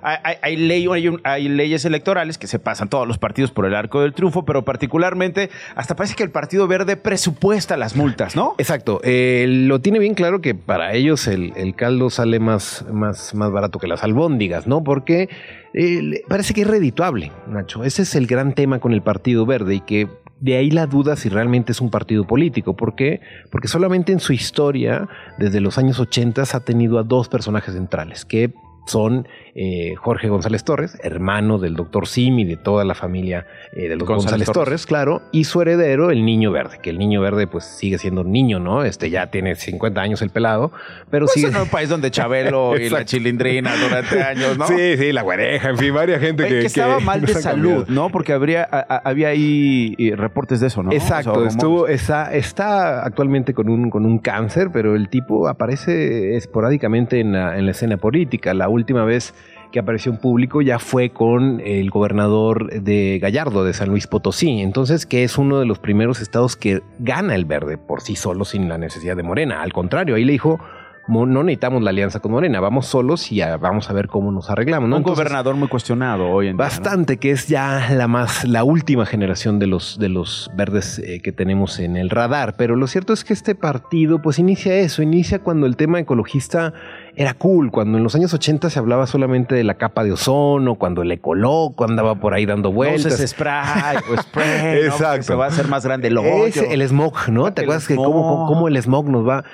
[0.00, 0.86] hay, ley,
[1.24, 4.64] hay, leyes electorales que se pasan todos los partidos por el arco del triunfo, pero
[4.64, 8.54] particularmente hasta parece que el Partido Verde presupuesta las multas, ¿no?
[8.58, 9.00] Exacto.
[9.02, 13.80] Eh, lo tiene bien claro que para ellos el, caldo sale más, más, más barato
[13.80, 14.84] que las albóndigas, ¿no?
[14.84, 15.28] Porque
[15.74, 17.84] eh, parece que es redituable, Nacho.
[17.84, 20.08] Ese es el gran tema con el Partido Verde y que
[20.40, 22.74] de ahí la duda si realmente es un partido político.
[22.74, 23.20] ¿Por qué?
[23.50, 25.08] Porque solamente en su historia,
[25.38, 28.52] desde los años 80, ha tenido a dos personajes centrales, que
[28.86, 33.98] son eh, Jorge González Torres, hermano del doctor Simi, de toda la familia eh, del
[33.98, 34.86] doctor González, Torres.
[34.86, 38.32] claro, y su heredero, el Niño Verde, que el Niño Verde pues sigue siendo un
[38.32, 38.84] niño, ¿no?
[38.84, 40.72] Este ya tiene 50 años el pelado,
[41.10, 41.48] pero pues sigue...
[41.48, 44.66] en un país donde Chabelo y la chilindrina durante años, ¿no?
[44.66, 48.10] Sí, sí, la güereja, en fin, varias gente que, que, estaba mal de salud, ¿no?
[48.10, 50.92] Porque habría, había ahí eh, reportes de eso, ¿no?
[50.92, 57.20] Exacto, estuvo, está, está actualmente con un, con un cáncer, pero el tipo aparece esporádicamente
[57.20, 58.54] en la, en la escena política.
[58.54, 59.34] La última vez
[59.72, 64.60] que apareció en público ya fue con el gobernador de Gallardo, de San Luis Potosí.
[64.60, 68.44] Entonces, que es uno de los primeros estados que gana el verde por sí solo
[68.44, 69.62] sin la necesidad de Morena.
[69.62, 70.60] Al contrario, ahí le dijo,
[71.08, 74.90] no necesitamos la alianza con Morena, vamos solos y vamos a ver cómo nos arreglamos.
[74.90, 76.64] Un gobernador muy cuestionado hoy en día.
[76.64, 81.20] Bastante, que es ya la más, la última generación de los, de los verdes eh,
[81.20, 82.54] que tenemos en el radar.
[82.56, 86.72] Pero lo cierto es que este partido, pues inicia eso, inicia cuando el tema ecologista
[87.14, 90.76] era cool, cuando en los años 80 se hablaba solamente de la capa de ozono,
[90.76, 93.20] cuando el ecoloco andaba por ahí dando vueltas.
[93.20, 95.22] No spray o spray, Exacto.
[95.22, 96.62] se va a hacer más grande el hoyo.
[96.70, 97.52] el smog, ¿no?
[97.52, 99.44] ¿Te acuerdas que cómo, cómo, el smog nos va...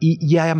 [0.00, 0.54] Y, a,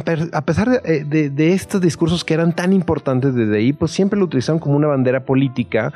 [0.45, 4.25] pesar eh, de, de, estos discursos que eran tan importantes desde ahí, pues siempre lo
[4.25, 5.93] utilizaron como una bandera política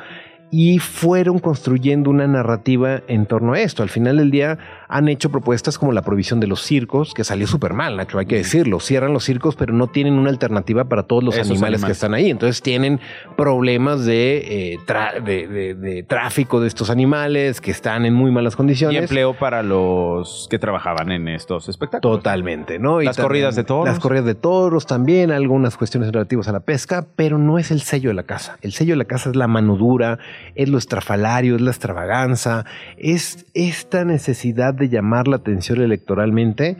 [0.49, 3.81] y fueron construyendo una narrativa en torno a esto.
[3.81, 4.59] Al final del día
[4.93, 8.27] han hecho propuestas como la provisión de los circos, que salió súper mal, Nacho, hay
[8.27, 8.79] que decirlo.
[8.79, 12.29] Cierran los circos, pero no tienen una alternativa para todos los animales, que están ahí.
[12.29, 12.99] Entonces tienen
[13.35, 18.93] problemas de, eh, de, tráfico de estos animales que están en muy malas condiciones.
[18.93, 22.19] Y empleo para los que trabajaban en estos espectáculos.
[22.19, 23.01] Totalmente, ¿no?
[23.01, 23.87] las corridas de toros.
[23.87, 27.81] Las corridas de toros también, algunas cuestiones relativas a la pesca, pero no es el
[27.81, 28.59] sello de la casa.
[28.61, 30.19] El sello de la casa es la mano dura,
[30.53, 32.65] es lo estrafalario, es la extravaganza,
[32.97, 36.77] es esta necesidad de llamar la atención electoralmente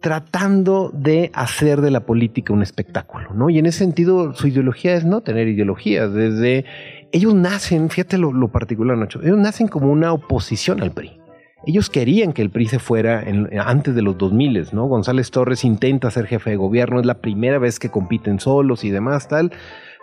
[0.00, 3.50] tratando de hacer de la política un espectáculo, ¿no?
[3.50, 6.64] Y en ese sentido su ideología es no tener ideología, desde
[7.12, 11.20] ellos nacen, fíjate lo, particular, Nacho, ellos nacen como una oposición al PRI.
[11.64, 13.24] Ellos querían que el PRI se fuera
[13.64, 14.86] antes de los 2000, ¿no?
[14.86, 18.90] González Torres intenta ser jefe de gobierno, es la primera vez que compiten solos y
[18.90, 19.52] demás, tal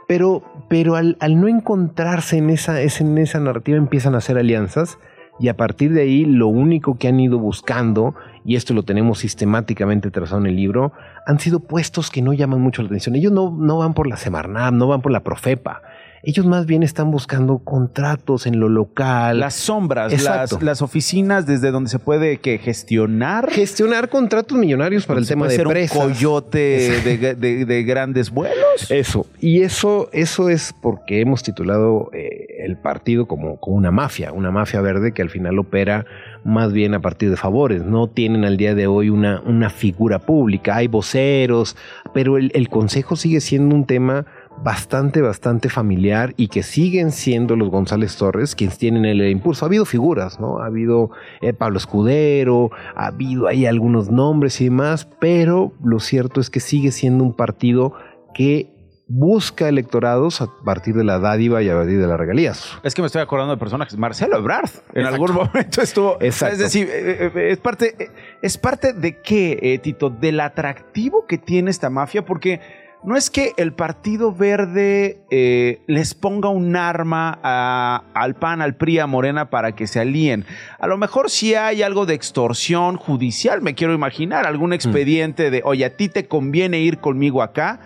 [0.10, 4.98] pero, pero al, no encontrarse en esa, en esa narrativa empiezan a hacer alianzas
[5.40, 9.20] y a partir de ahí lo único que han ido buscando, y esto lo tenemos
[9.20, 10.92] sistemáticamente trazado en el libro,
[11.26, 13.16] han sido puestos que no llaman mucho la atención.
[13.16, 15.82] Ellos no, no van por la Semarnat, no van por la Profepa,
[16.24, 19.40] ellos más bien están buscando contratos en lo local.
[19.40, 20.22] Las sombras,
[20.62, 23.50] las, oficinas desde donde se puede que gestionar.
[23.50, 28.90] Gestionar contratos millonarios para el tema de ser un coyote de, grandes vuelos.
[28.90, 29.26] Eso.
[29.40, 34.52] Y eso, eso es porque hemos titulado eh, el partido como, como una mafia, una
[34.52, 36.06] mafia verde que al final opera
[36.44, 37.84] más bien a partir de favores.
[37.84, 40.76] No tienen al día de hoy una, una figura pública.
[40.76, 41.76] Hay voceros,
[42.14, 44.26] pero el, el Consejo sigue siendo un tema
[44.64, 49.66] bastante, bastante familiar y que siguen siendo los González Torres quienes tienen el impulso.
[49.66, 50.60] Ha habido figuras, ¿no?
[50.60, 56.42] Ha habido eh, Pablo Escudero, ha habido ahí algunos nombres y demás, pero lo cierto
[56.42, 57.94] es que sigue siendo un partido
[58.34, 58.76] que
[59.12, 62.78] busca electorados a partir de la dádiva y a partir de las regalías.
[62.84, 63.98] Es que me estoy acordando de personajes.
[63.98, 66.18] Marcelo Ebrard en algún momento estuvo.
[66.22, 66.54] Exacto.
[66.54, 71.72] Es decir, eh, eh, es parte, es parte de qué, Tito, del atractivo que tiene
[71.72, 72.62] esta mafia, porque
[73.04, 78.76] no es que el Partido Verde eh, les ponga un arma a, al PAN, al
[78.76, 80.46] PRI, a Morena para que se alíen.
[80.80, 85.62] A lo mejor sí hay algo de extorsión judicial, me quiero imaginar, algún expediente de,
[85.64, 87.80] oye, a ti te conviene ir conmigo acá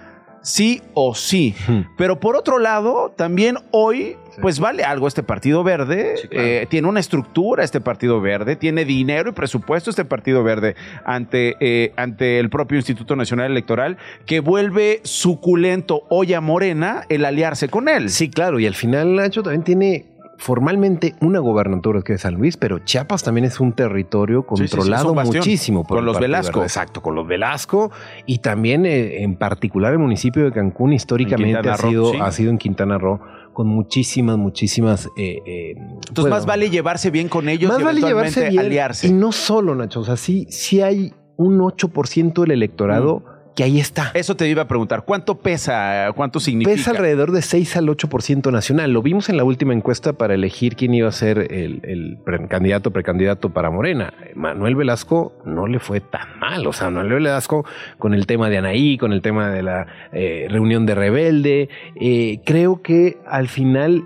[0.44, 1.56] sí o sí.
[1.98, 6.16] Pero por otro lado, también hoy, pues vale algo este Partido Verde.
[6.32, 11.56] Eh, tiene una estructura este Partido Verde, tiene dinero y presupuesto este Partido Verde ante,
[11.60, 17.70] eh, ante el propio Instituto Nacional Electoral, que vuelve suculento hoy a Morena el aliarse
[17.70, 18.10] con él.
[18.10, 22.58] Sí, claro, y al final Nacho también tiene formalmente una gobernatura que es San Luis,
[22.58, 26.64] pero Chiapas también es un territorio controlado muchísimo por con los Velasco.
[26.64, 27.92] Exacto, con los Velasco
[28.26, 32.58] y también eh, en particular el municipio de Cancún históricamente ha sido, ha sido en
[32.58, 33.22] Quintana Roo
[33.54, 35.08] con muchísimas, muchísimas...
[35.18, 35.76] Eh, eh,
[36.08, 39.08] Entonces más vale llevarse bien con ellos más y vale llevarse bien, aliarse.
[39.08, 43.64] Y no solo, Nacho, o sea, sí, sí hay un 8% del electorado mm que
[43.64, 44.12] ahí está.
[44.14, 46.12] Eso te iba a preguntar, ¿cuánto pesa?
[46.16, 46.76] ¿Cuánto significa?
[46.76, 48.92] Pesa alrededor de 6 al 8% nacional.
[48.92, 53.50] Lo vimos en la última encuesta para elegir quién iba a ser el, candidato, precandidato
[53.50, 54.14] para Morena.
[54.36, 56.66] Manuel Velasco no le fue tan mal.
[56.68, 57.66] O sea, Manuel Velasco
[57.98, 62.40] con el tema de Anaí, con el tema de la eh, reunión de Rebelde, eh,
[62.46, 64.06] creo que al final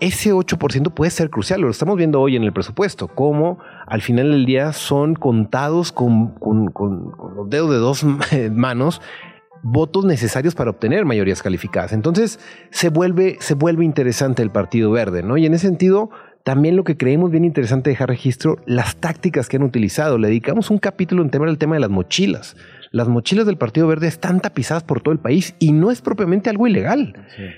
[0.00, 1.60] ese 8% puede ser crucial.
[1.60, 6.34] Lo estamos viendo hoy en el presupuesto, cómo al final del día son contados con,
[7.36, 8.04] los dedos de dos
[8.52, 9.00] manos
[9.62, 11.92] votos necesarios para obtener mayorías calificadas.
[11.92, 12.38] Entonces
[12.70, 15.36] se vuelve, se vuelve interesante el Partido Verde, ¿no?
[15.36, 16.10] Y en ese sentido,
[16.44, 20.16] también lo que creemos bien interesante dejar registro, las tácticas que han utilizado.
[20.16, 22.56] Le dedicamos un capítulo en tema del tema de las mochilas
[22.90, 26.50] las mochilas del Partido Verde están tapizadas por todo el país y no es propiamente
[26.50, 27.14] algo ilegal,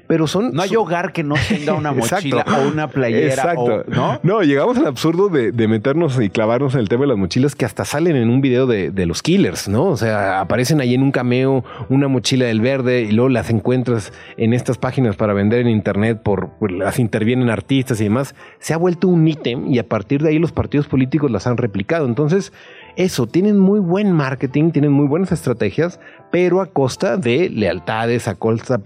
[0.07, 0.53] pero son...
[0.53, 3.29] No hay hogar que no tenga una mochila o una playera.
[3.29, 3.85] Exacto.
[3.89, 4.21] ¿no?
[4.23, 7.65] no, llegamos al absurdo de, meternos y clavarnos en el tema de las mochilas que
[7.65, 9.87] hasta salen en un video de, los killers, ¿no?
[9.87, 14.13] O sea, aparecen ahí en un cameo una mochila del verde y luego las encuentras
[14.37, 18.35] en estas páginas para vender en internet, por, las intervienen artistas y demás.
[18.59, 21.57] Se ha vuelto un ítem y a partir de ahí los partidos políticos las han
[21.57, 22.07] replicado.
[22.07, 22.53] Entonces,
[23.01, 25.99] eso, tienen muy buen marketing, tienen muy buenas estrategias,
[26.31, 28.79] pero a costa de lealtades, a costa,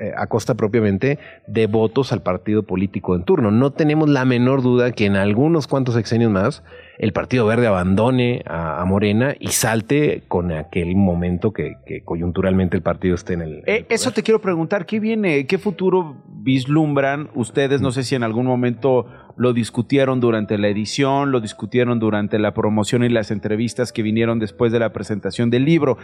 [0.00, 3.50] eh, a costa propiamente de votos al partido político en turno.
[3.50, 6.62] No tenemos la menor duda que en algunos cuantos sexenios más
[6.98, 13.16] el Partido Verde abandone a, Morena y salte con aquel momento que, coyunturalmente el partido
[13.16, 13.62] esté en el...
[13.66, 17.80] Eh, eso te quiero preguntar, ¿qué viene, qué futuro vislumbran ustedes?
[17.80, 22.54] No sé si en algún momento lo discutieron durante la edición, lo discutieron durante la
[22.54, 25.98] promoción y las entrevistas que vinieron después de la presentación del libro.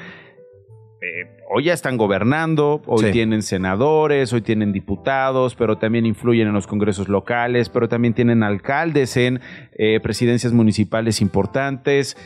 [1.00, 6.54] Eh, hoy ya están gobernando, hoy tienen senadores, hoy tienen diputados, pero también influyen en
[6.54, 9.40] los congresos locales, pero también tienen alcaldes en
[9.76, 12.16] eh, presidencias municipales importantes.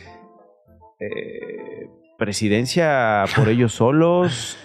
[1.01, 1.89] Eh,
[2.19, 4.59] presidencia por ellos solos,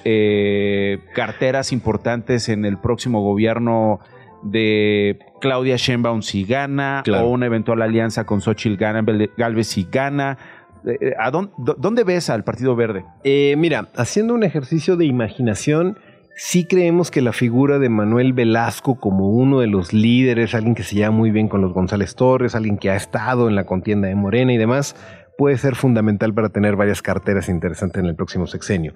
[1.14, 4.00] carteras importantes en el próximo gobierno
[4.44, 10.38] de Claudia Sheinbaum si gana, o una eventual alianza con Xochitl Galvez si gana
[10.86, 13.06] eh, ¿A dónde, ves al Partido Verde?
[13.24, 15.98] Eh, mira, haciendo un ejercicio de imaginación,
[16.36, 20.84] sí creemos que la figura de Manuel Velasco como uno de los líderes, alguien que
[20.84, 24.08] se lleva muy bien con los González Torres, alguien que ha estado en la contienda
[24.08, 24.96] de Morena y demás,
[25.38, 28.94] puede ser fundamental para tener varias carteras interesantes en el próximo sexenio.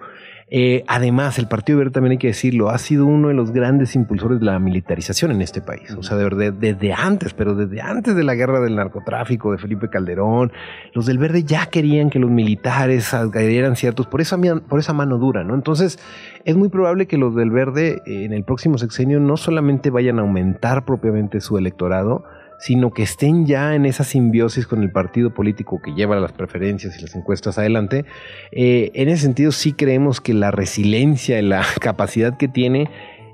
[0.54, 3.95] Eh, además, el Partido Verde, también hay que decirlo, ha sido uno de los grandes
[3.95, 5.95] impulsores de la militarización en este país.
[5.97, 9.60] O sea, de verdad, desde antes, pero desde antes de la guerra del narcotráfico de
[9.60, 10.51] Felipe Calderón,
[10.93, 15.19] los del Verde ya querían que los militares adquirieran ciertos, por esa, por esa mano
[15.19, 15.54] dura, ¿no?
[15.54, 15.99] Entonces,
[16.43, 20.17] es muy probable que los del Verde eh, en el próximo sexenio no solamente vayan
[20.17, 22.25] a aumentar propiamente su electorado,
[22.62, 26.97] sino que estén ya en esa simbiosis con el partido político que lleva las preferencias
[26.97, 28.05] y las encuestas adelante.
[28.51, 32.89] Eh, en ese sentido sí creemos que la resiliencia y la capacidad que tiene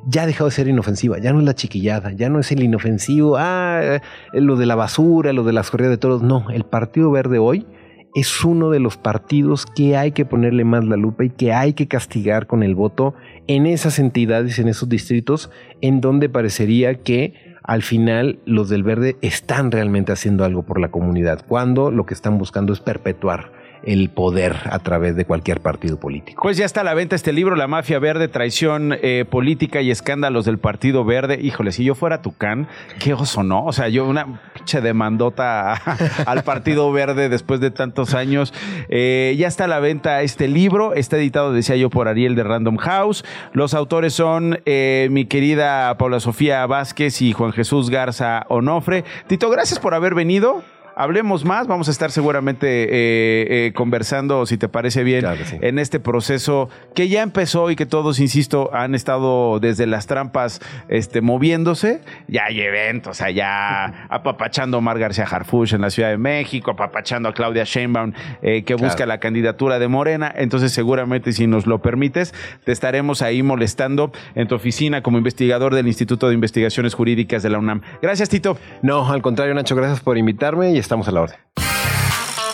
[0.06, 2.64] ya ha dejado de ser inofensiva, ya no es la chiquillada, ya no es el
[2.64, 4.02] inofensivo, ah, eh,
[4.40, 7.68] lo de la basura, lo de las corridas de todos, no, el Partido Verde hoy
[8.16, 11.74] es uno de los partidos que hay que ponerle más la lupa y que hay
[11.74, 13.14] que castigar con el voto
[13.48, 15.52] en esas entidades, en esos distritos,
[15.82, 20.90] en donde parecería que al final los del verde están realmente haciendo algo por la
[20.90, 23.52] comunidad, cuando lo que están buscando es perpetuar
[23.84, 26.42] el poder a través de cualquier partido político.
[26.42, 29.92] Pues ya está a la venta este libro, La Mafia Verde, Traición eh, Política y
[29.92, 31.40] Escándalos del Partido Verde.
[31.42, 32.68] Híjole, si yo fuera Tucán,
[33.00, 33.66] qué oso, ¿no?
[33.66, 35.74] O sea, yo una pinche demandota
[36.26, 38.54] al Partido Verde después de tantos años.
[38.90, 42.44] Eh, ya está a la venta este libro, está editado, decía yo, por Ariel de
[42.44, 43.24] Random House.
[43.54, 49.04] Los autores son eh, mi querida Paula Sofía Vázquez y Juan Jesús Garza Onofre.
[49.28, 50.64] Tito, gracias por haber venido
[50.98, 51.68] hablemos más.
[51.68, 55.26] Vamos a estar seguramente eh, eh, conversando, si te parece bien,
[55.62, 60.60] en este proceso que ya empezó y que todos, insisto, han estado desde las trampas
[60.90, 62.02] este, moviéndose.
[62.28, 67.30] Ya hay eventos allá, apapachando a Omar García Harfuch en la Ciudad de México, apapachando
[67.30, 70.34] a Claudia Sheinbaum, eh, que busca la candidatura de Morena.
[70.36, 72.34] Entonces, seguramente, si nos lo permites,
[72.66, 77.52] te estaremos ahí molestando en tu oficina como investigador del Instituto de Investigaciones Jurídicas de
[77.52, 77.82] la UNAM.
[78.02, 78.58] Gracias, Tito.
[78.82, 81.38] No, al contrario, Nacho, gracias por invitarme y estamos a la orden.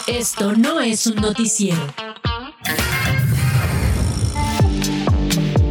[0.07, 1.79] Esto no es un noticiero.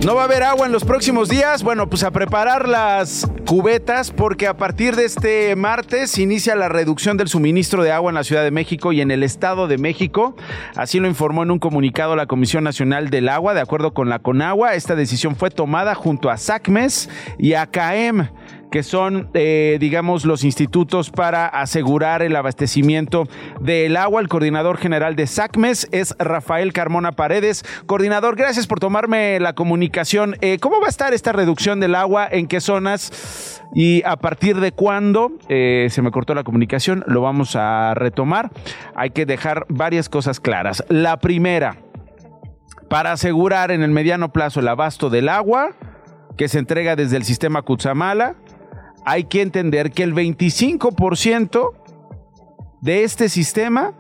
[0.07, 1.63] ¿No va a haber agua en los próximos días?
[1.63, 7.17] Bueno, pues a preparar las cubetas porque a partir de este martes inicia la reducción
[7.17, 10.35] del suministro de agua en la Ciudad de México y en el Estado de México.
[10.75, 13.55] Así lo informó en un comunicado la Comisión Nacional del Agua.
[13.55, 17.09] De acuerdo con la CONAGUA, esta decisión fue tomada junto a SACMES
[17.39, 18.29] y a CAEM
[18.73, 23.29] que son, eh, digamos, los institutos para asegurar el abastecimiento
[23.61, 24.23] del agua.
[24.23, 27.65] El coordinador general de SACMES es Rafael Carmona Paredes.
[27.85, 30.37] Coordinador, gracias por tomarme la comunicación.
[30.41, 32.27] Eh, ¿Cómo va a estar esta reducción del agua?
[32.29, 33.63] ¿En qué zonas?
[33.75, 35.33] ¿Y a partir de cuándo?
[35.51, 38.51] Eh, se me cortó la comunicación, lo vamos a retomar.
[38.97, 40.83] Hay que dejar varias cosas claras.
[40.89, 41.77] La primera,
[42.89, 45.73] para asegurar en el mediano plazo el abasto del agua
[46.37, 48.37] que se entrega desde el sistema Cutzamala,
[49.05, 51.73] hay que entender que el 25%
[52.81, 53.95] de este sistema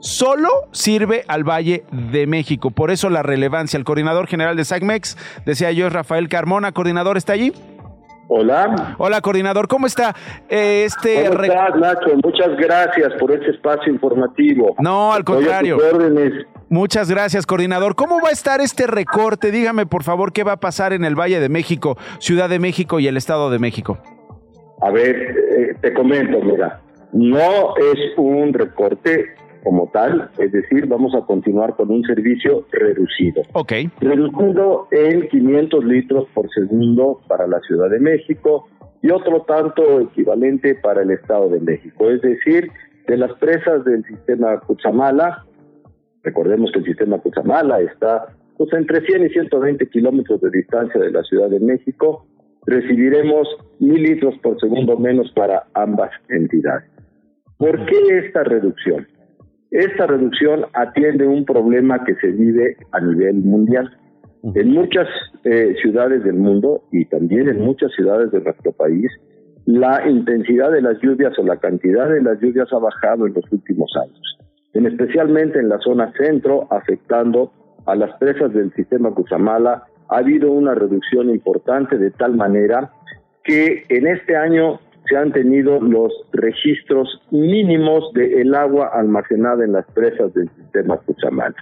[0.00, 2.70] solo sirve al Valle de México.
[2.70, 3.78] Por eso la relevancia.
[3.78, 6.72] El coordinador general de SACMEX, decía yo, es Rafael Carmona.
[6.72, 7.52] ¿Coordinador está allí?
[8.28, 8.96] Hola.
[8.98, 9.68] Hola, coordinador.
[9.68, 10.14] ¿Cómo está?
[10.48, 12.16] Eh, este ¿Cómo estás, Nacho?
[12.22, 14.74] Muchas gracias por este espacio informativo.
[14.78, 15.78] No, al contrario.
[16.70, 17.94] Muchas gracias, coordinador.
[17.94, 19.50] ¿Cómo va a estar este recorte?
[19.50, 22.98] Dígame, por favor, qué va a pasar en el Valle de México, Ciudad de México
[22.98, 23.98] y el Estado de México.
[24.84, 26.82] A ver, eh, te comento, mira,
[27.14, 29.30] no es un recorte
[29.62, 33.40] como tal, es decir, vamos a continuar con un servicio reducido.
[33.54, 33.72] Ok.
[33.98, 38.68] Reducido en 500 litros por segundo para la Ciudad de México
[39.00, 42.10] y otro tanto equivalente para el Estado de México.
[42.10, 42.70] Es decir,
[43.06, 45.46] de las presas del sistema Cuchamala,
[46.22, 48.26] recordemos que el sistema Cuchamala está
[48.58, 52.26] pues, entre 100 y 120 kilómetros de distancia de la Ciudad de México,
[52.66, 53.48] recibiremos
[53.78, 56.90] mil litros por segundo menos para ambas entidades.
[57.58, 59.06] ¿Por qué esta reducción?
[59.70, 63.90] Esta reducción atiende un problema que se vive a nivel mundial.
[64.54, 65.08] En muchas
[65.44, 69.10] eh, ciudades del mundo y también en muchas ciudades de nuestro país,
[69.66, 73.50] la intensidad de las lluvias o la cantidad de las lluvias ha bajado en los
[73.50, 74.38] últimos años,
[74.74, 77.50] en especialmente en la zona centro, afectando
[77.86, 79.84] a las presas del sistema Cuchamala
[80.14, 82.92] ha habido una reducción importante de tal manera
[83.42, 89.72] que en este año se han tenido los registros mínimos del el agua almacenada en
[89.72, 91.56] las presas del sistema Cuchamala.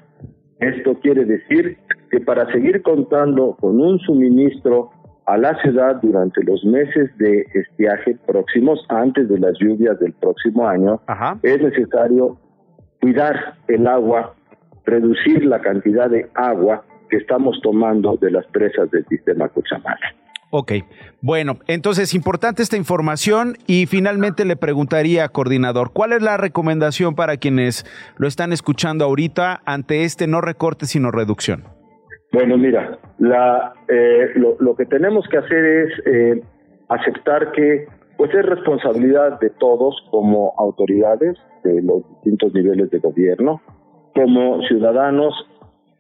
[0.61, 1.79] Esto quiere decir
[2.11, 4.91] que para seguir contando con un suministro
[5.27, 10.69] a la ciudad durante los meses de estiaje próximos, antes de las lluvias del próximo
[10.69, 11.01] año,
[11.43, 12.37] es necesario
[13.01, 14.35] cuidar el agua,
[14.85, 20.15] reducir la cantidad de agua que estamos tomando de las presas del sistema Cuchamala.
[20.49, 20.73] Ok,
[21.21, 27.37] bueno, entonces importante esta información y finalmente le preguntaría, coordinador, ¿cuál es la recomendación para
[27.37, 27.85] quienes
[28.17, 31.65] lo están escuchando ahorita ante este no recorte sino reducción?
[32.33, 36.43] Bueno, mira, la, eh, lo, que tenemos que hacer es eh,
[36.89, 43.61] aceptar que pues es responsabilidad de todos como autoridades de los distintos niveles de gobierno,
[44.15, 45.35] como ciudadanos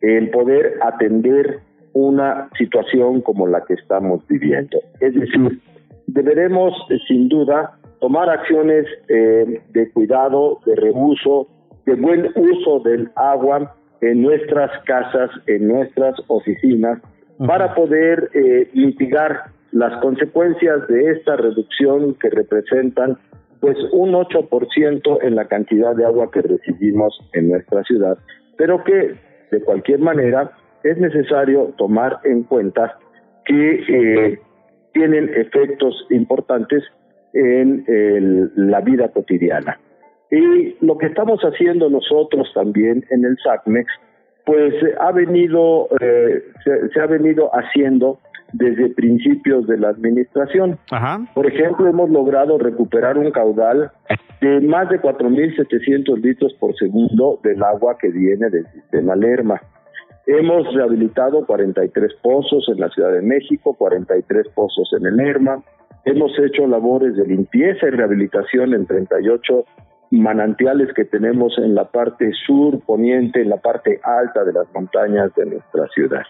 [0.02, 1.60] el poder atender
[1.94, 4.78] una situación como la que estamos viviendo.
[5.00, 5.60] Es decir,
[6.06, 11.48] deberemos eh, sin duda tomar acciones eh, de cuidado, de reuso,
[11.86, 17.00] de buen uso del agua en nuestras casas, en nuestras oficinas,
[17.46, 23.18] para poder eh, mitigar las consecuencias de esta reducción que representan
[23.60, 28.18] pues un 8% en la cantidad de agua que recibimos en nuestra ciudad,
[28.56, 29.14] pero que
[29.52, 30.50] de cualquier manera,
[30.82, 32.98] es necesario tomar en cuenta
[33.44, 34.40] que eh,
[34.92, 36.82] tienen efectos importantes
[37.34, 39.78] en el, la vida cotidiana.
[40.30, 43.92] Y lo que estamos haciendo nosotros también en el SACMEX,
[44.46, 48.18] pues ha venido, eh, se, se, ha venido haciendo
[48.52, 50.78] desde principios de la administración.
[50.90, 51.20] Ajá.
[51.34, 53.90] Por ejemplo, hemos logrado recuperar un caudal
[54.40, 59.60] de más de 4.700 litros por segundo del agua que viene del sistema Lerma.
[60.26, 65.62] Hemos rehabilitado 43 pozos en la Ciudad de México, 43 pozos en el Lerma.
[66.04, 69.64] Hemos hecho labores de limpieza y rehabilitación en 38
[70.10, 75.34] manantiales que tenemos en la parte sur, poniente, en la parte alta de las montañas
[75.34, 76.22] de nuestra ciudad.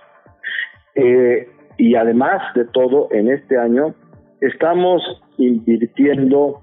[0.94, 1.48] Eh,
[1.78, 3.94] y además de todo, en este año
[4.40, 5.02] estamos
[5.38, 6.60] invirtiendo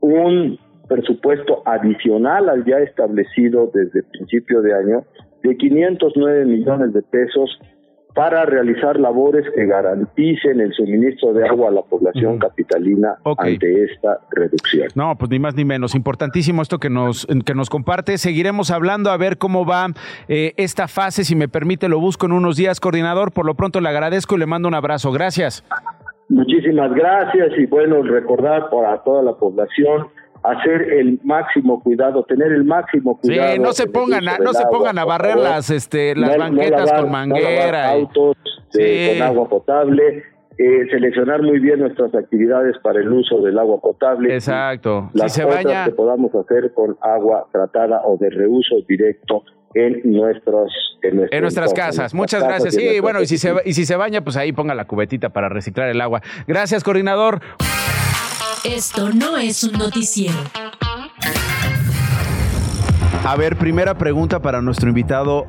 [0.00, 5.04] un presupuesto adicional al ya establecido desde principio de año
[5.42, 7.58] de 509 millones de pesos
[8.16, 13.52] para realizar labores que garanticen el suministro de agua a la población capitalina okay.
[13.52, 14.88] ante esta reducción.
[14.94, 15.94] No, pues ni más ni menos.
[15.94, 18.16] Importantísimo esto que nos, que nos comparte.
[18.16, 19.88] Seguiremos hablando a ver cómo va
[20.28, 21.24] eh, esta fase.
[21.24, 23.32] Si me permite, lo busco en unos días, coordinador.
[23.32, 25.12] Por lo pronto le agradezco y le mando un abrazo.
[25.12, 25.62] Gracias.
[26.30, 30.08] Muchísimas gracias y bueno, recordar para toda la población
[30.52, 33.52] hacer el máximo cuidado, tener el máximo cuidado.
[33.52, 36.80] Sí, no se pongan a, no se pongan a barrer las este las no, banquetas
[36.80, 37.86] no lavar, con manguera.
[37.86, 38.36] No autos
[38.72, 39.18] de, sí.
[39.18, 40.24] con agua potable,
[40.58, 44.34] eh, seleccionar muy bien nuestras actividades para el uso del agua potable.
[44.34, 45.10] Exacto.
[45.12, 49.44] Las si se otras baña que podamos hacer con agua tratada o de reuso directo
[49.74, 50.72] en nuestros
[51.02, 52.14] en, en nuestras casas.
[52.14, 52.74] Muchas gracias.
[52.74, 55.48] Sí, bueno, y si se y si se baña, pues ahí ponga la cubetita para
[55.48, 56.22] reciclar el agua.
[56.46, 57.40] Gracias, coordinador.
[58.66, 60.34] Esto no es un noticiero.
[63.24, 65.46] A ver, primera pregunta para nuestro invitado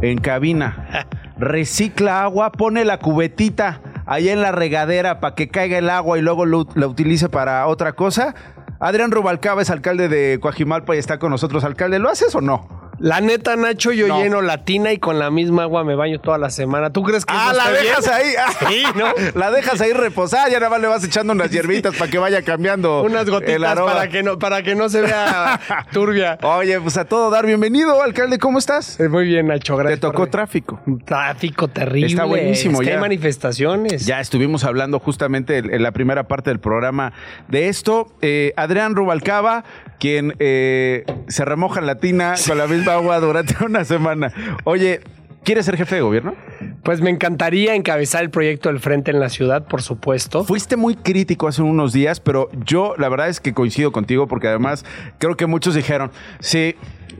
[0.00, 1.06] en cabina.
[1.38, 6.22] Recicla agua, pone la cubetita ahí en la regadera para que caiga el agua y
[6.22, 8.34] luego lo, lo utilice para otra cosa.
[8.80, 11.64] Adrián Rubalcaba es alcalde de Coajimalpa y está con nosotros.
[11.64, 12.83] Alcalde, ¿lo haces o no?
[13.04, 14.18] La neta, Nacho, yo no.
[14.18, 16.88] lleno la tina y con la misma agua me baño toda la semana.
[16.90, 18.14] ¿Tú crees que Ah, la dejas bien?
[18.16, 18.72] ahí.
[18.72, 19.04] Sí, ¿no?
[19.38, 22.40] La dejas ahí reposada, ya nada más le vas echando unas hierbitas para que vaya
[22.40, 23.02] cambiando.
[23.04, 25.60] Unas gotitas para que no para que no se vea
[25.92, 26.38] turbia.
[26.42, 28.98] Oye, pues a todo dar bienvenido, alcalde, ¿cómo estás?
[28.98, 30.00] Eh, Muy bien, Nacho, gracias.
[30.00, 30.80] Te tocó tráfico.
[31.04, 32.06] Tráfico terrible.
[32.06, 32.94] Está buenísimo es que ya.
[32.94, 34.06] hay manifestaciones.
[34.06, 37.12] Ya estuvimos hablando justamente en la primera parte del programa
[37.48, 38.06] de esto.
[38.22, 39.64] Eh, Adrián Rubalcaba,
[40.04, 44.34] quien eh, se remoja en la tina con la misma agua durante una semana.
[44.64, 45.00] Oye,
[45.44, 46.34] ¿quieres ser jefe de gobierno?
[46.82, 50.44] Pues me encantaría encabezar el proyecto del Frente en la ciudad, por supuesto.
[50.44, 54.48] Fuiste muy crítico hace unos días, pero yo la verdad es que coincido contigo porque
[54.48, 54.84] además
[55.16, 56.74] creo que muchos dijeron, sí,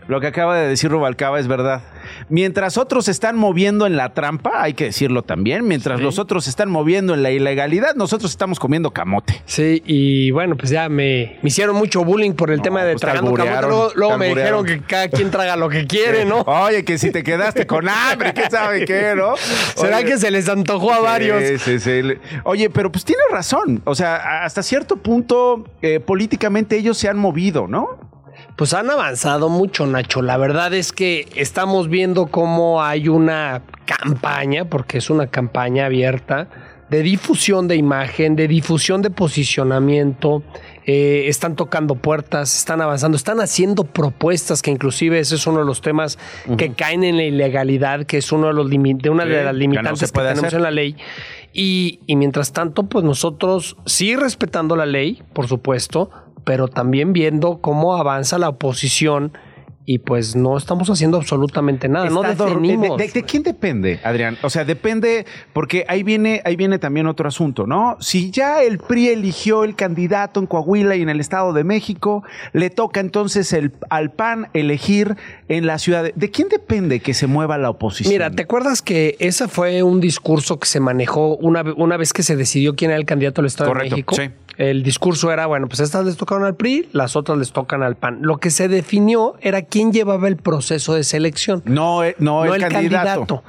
[0.06, 1.80] lo que acaba de decir Rubalcaba es verdad.
[2.28, 6.04] Mientras otros se están moviendo en la trampa, hay que decirlo también, mientras sí.
[6.04, 9.42] los otros se están moviendo en la ilegalidad, nosotros estamos comiendo camote.
[9.46, 12.92] Sí, y bueno, pues ya me, me hicieron mucho bullying por el no, tema de
[12.92, 13.66] pues tragando camote.
[13.66, 16.40] Luego, luego me dijeron que cada quien traga lo que quiere, ¿no?
[16.40, 19.36] Oye, que si te quedaste con hambre, ¿qué sabe qué, no?
[19.74, 21.42] ¿Será Oye, que se les antojó a varios?
[21.42, 22.02] Sí, sí, sí.
[22.44, 23.82] Oye, pero pues tienes razón.
[23.84, 27.98] O sea, hasta cierto punto, eh, políticamente ellos se han movido, ¿no?
[28.56, 30.22] Pues han avanzado mucho, Nacho.
[30.22, 36.48] La verdad es que estamos viendo cómo hay una campaña, porque es una campaña abierta,
[36.88, 40.44] de difusión de imagen, de difusión de posicionamiento.
[40.86, 45.64] Eh, están tocando puertas, están avanzando, están haciendo propuestas que inclusive ese es uno de
[45.64, 46.56] los temas uh -huh.
[46.56, 49.54] que caen en la ilegalidad, que es uno de los de una sí, de las
[49.54, 50.58] limitantes que, no que tenemos hacer.
[50.58, 50.96] en la ley.
[51.52, 56.10] Y, y mientras tanto, pues nosotros sí respetando la ley, por supuesto,
[56.44, 59.32] pero también viendo cómo avanza la oposición
[59.86, 62.96] y pues no estamos haciendo absolutamente nada, Está no definimos.
[62.96, 64.38] De, de, de, quién depende, Adrián?
[64.42, 67.96] O sea, depende, porque ahí viene, ahí viene también otro asunto, ¿no?
[68.00, 72.24] Si ya el PRI eligió el candidato en Coahuila y en el Estado de México,
[72.52, 75.16] le toca entonces el, al PAN elegir
[75.48, 76.10] en la ciudad.
[76.14, 78.12] ¿De quién depende que se mueva la oposición?
[78.12, 82.22] Mira, ¿te acuerdas que ese fue un discurso que se manejó una, una vez que
[82.22, 84.14] se decidió quién era el candidato al Estado Correcto, de México?
[84.14, 84.30] Sí.
[84.56, 87.96] El discurso era, bueno, pues estas les tocaron al PRI, las otras les tocan al
[87.96, 88.18] PAN.
[88.22, 91.62] Lo que se definió era quién llevaba el proceso de selección.
[91.64, 93.06] No, eh, no, no el, el candidato.
[93.26, 93.44] candidato.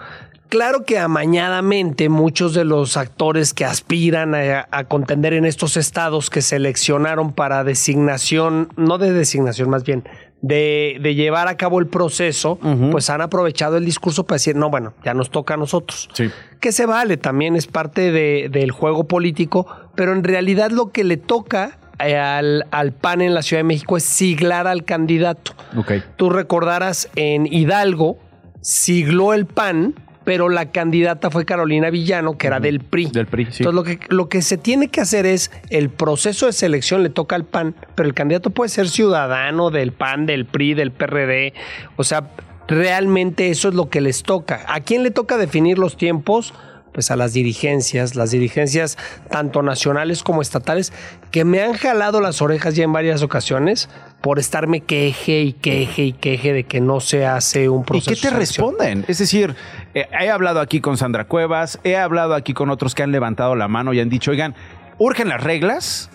[0.49, 6.30] Claro que amañadamente muchos de los actores que aspiran a, a, contender en estos estados
[6.30, 10.03] que seleccionaron para designación, no de designación más bien,
[10.41, 12.91] de, de llevar a cabo el proceso, uh -huh.
[12.91, 16.09] pues han aprovechado el discurso para decir, no, bueno, ya nos toca a nosotros.
[16.13, 16.30] Sí.
[16.59, 19.65] Que se vale, también es parte de, del juego político,
[19.95, 23.97] pero en realidad lo que le toca al, al, PAN en la Ciudad de México
[23.97, 25.53] es siglar al candidato.
[25.77, 26.03] Okay.
[26.17, 28.17] Tú recordarás en Hidalgo,
[28.61, 33.11] sigló el PAN pero la candidata fue Carolina Villano, que era del PRI.
[33.11, 33.63] Del PRI, sí.
[33.63, 37.09] Entonces, lo que, lo que se tiene que hacer es el proceso de selección le
[37.09, 41.53] toca al PAN, pero el candidato puede ser ciudadano del PAN, del PRI, del PRD.
[41.95, 42.31] O sea,
[42.67, 44.65] realmente eso es lo que les toca.
[44.67, 46.53] ¿A quién le toca definir los tiempos?
[46.95, 48.97] Pues a las dirigencias, las dirigencias
[49.29, 50.93] tanto nacionales como estatales,
[51.29, 53.89] que me han jalado las orejas ya en varias ocasiones
[54.21, 58.13] por estarme queje y queje y queje de que no se hace un proceso.
[58.13, 59.03] ¿Y qué te responden?
[59.09, 59.57] Es decir,
[59.93, 63.57] eh, he hablado aquí con Sandra Cuevas, he hablado aquí con otros que han levantado
[63.57, 64.55] la mano y han dicho, oigan,
[64.97, 66.09] urgen las reglas,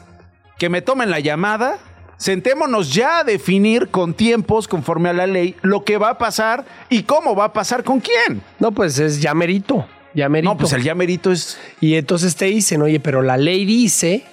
[0.59, 1.77] que me tomen la llamada,
[2.17, 6.65] sentémonos ya a definir con tiempos, conforme a la ley, lo que va a pasar
[6.89, 8.41] y cómo va a pasar con quién.
[8.59, 9.87] No, pues es ya merito.
[10.15, 10.53] Ya merito.
[10.53, 11.59] No, pues el ya merito es...
[11.81, 14.25] Y entonces te dicen, oye, pero la ley dice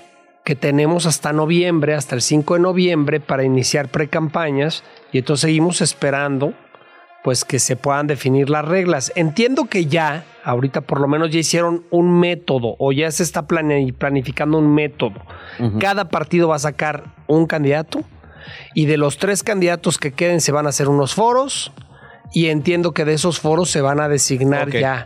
[0.44, 5.82] que tenemos hasta noviembre, hasta el 5 de noviembre, para iniciar precampañas, y entonces seguimos
[5.82, 6.54] esperando
[7.24, 9.12] pues que se puedan definir las reglas.
[9.16, 13.48] Entiendo que ya, ahorita por lo menos ya hicieron un método o ya se está
[13.48, 15.16] planificando un método.
[15.78, 18.06] Cada partido va a sacar un candidato
[18.74, 21.74] y de los tres candidatos que queden se van a hacer unos foros
[22.32, 25.06] y entiendo que de esos foros se van a designar ya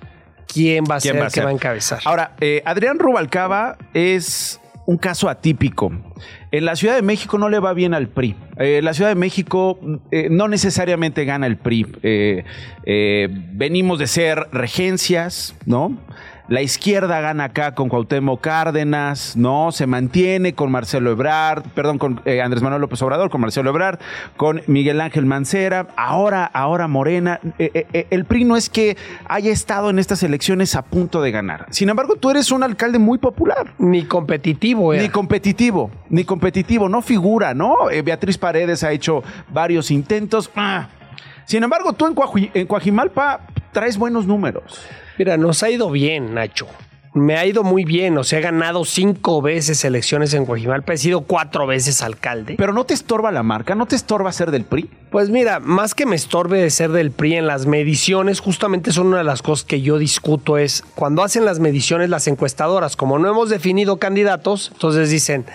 [0.52, 1.46] quién va a ¿Quién ser va a que ser?
[1.46, 2.00] va a encabezar.
[2.06, 5.92] Ahora, eh, Adrián Rubalcaba es un caso atípico.
[6.52, 8.36] En la Ciudad de México no le va bien al PRI.
[8.58, 9.80] Eh, la Ciudad de México
[10.12, 11.88] eh, no necesariamente gana el PRI.
[12.04, 15.98] Eh, venimos de ser regencias, ¿no?
[16.52, 19.72] La izquierda gana acá con Cuauhtémoc Cárdenas, ¿no?
[19.72, 24.00] Se mantiene con Marcelo Ebrard, perdón, con eh, Andrés Manuel López Obrador, con Marcelo Ebrard,
[24.36, 27.40] con Miguel Ángel Mancera, ahora, ahora Morena.
[27.58, 28.98] Eh, eh, el PRI no es que
[29.30, 31.68] haya estado en estas elecciones a punto de ganar.
[31.70, 33.74] Sin embargo, tú eres un alcalde muy popular.
[33.78, 37.78] Ni competitivo, Ni competitivo, ni competitivo, no figura, ¿no?
[38.04, 39.24] Beatriz Paredes ha hecho
[39.54, 40.52] varios intentos.
[40.58, 40.90] Ah.
[41.46, 42.14] Sin embargo, tú
[42.54, 43.40] en Coajimalpa
[43.72, 44.86] traes buenos números.
[45.22, 46.66] Mira, nos ha ido bien, Nacho.
[47.14, 48.18] Me ha ido muy bien.
[48.18, 50.94] O sea, he ganado cinco veces elecciones en Guajimalpa.
[50.94, 52.56] He sido cuatro veces alcalde.
[52.58, 54.90] Pero no te estorba la marca, no te estorba ser del PRI.
[55.12, 59.10] Pues mira, más que me estorbe de ser del PRI en las mediciones, justamente son
[59.10, 63.20] una de las cosas que yo discuto es cuando hacen las mediciones las encuestadoras, como
[63.20, 65.46] no hemos definido candidatos, entonces dicen,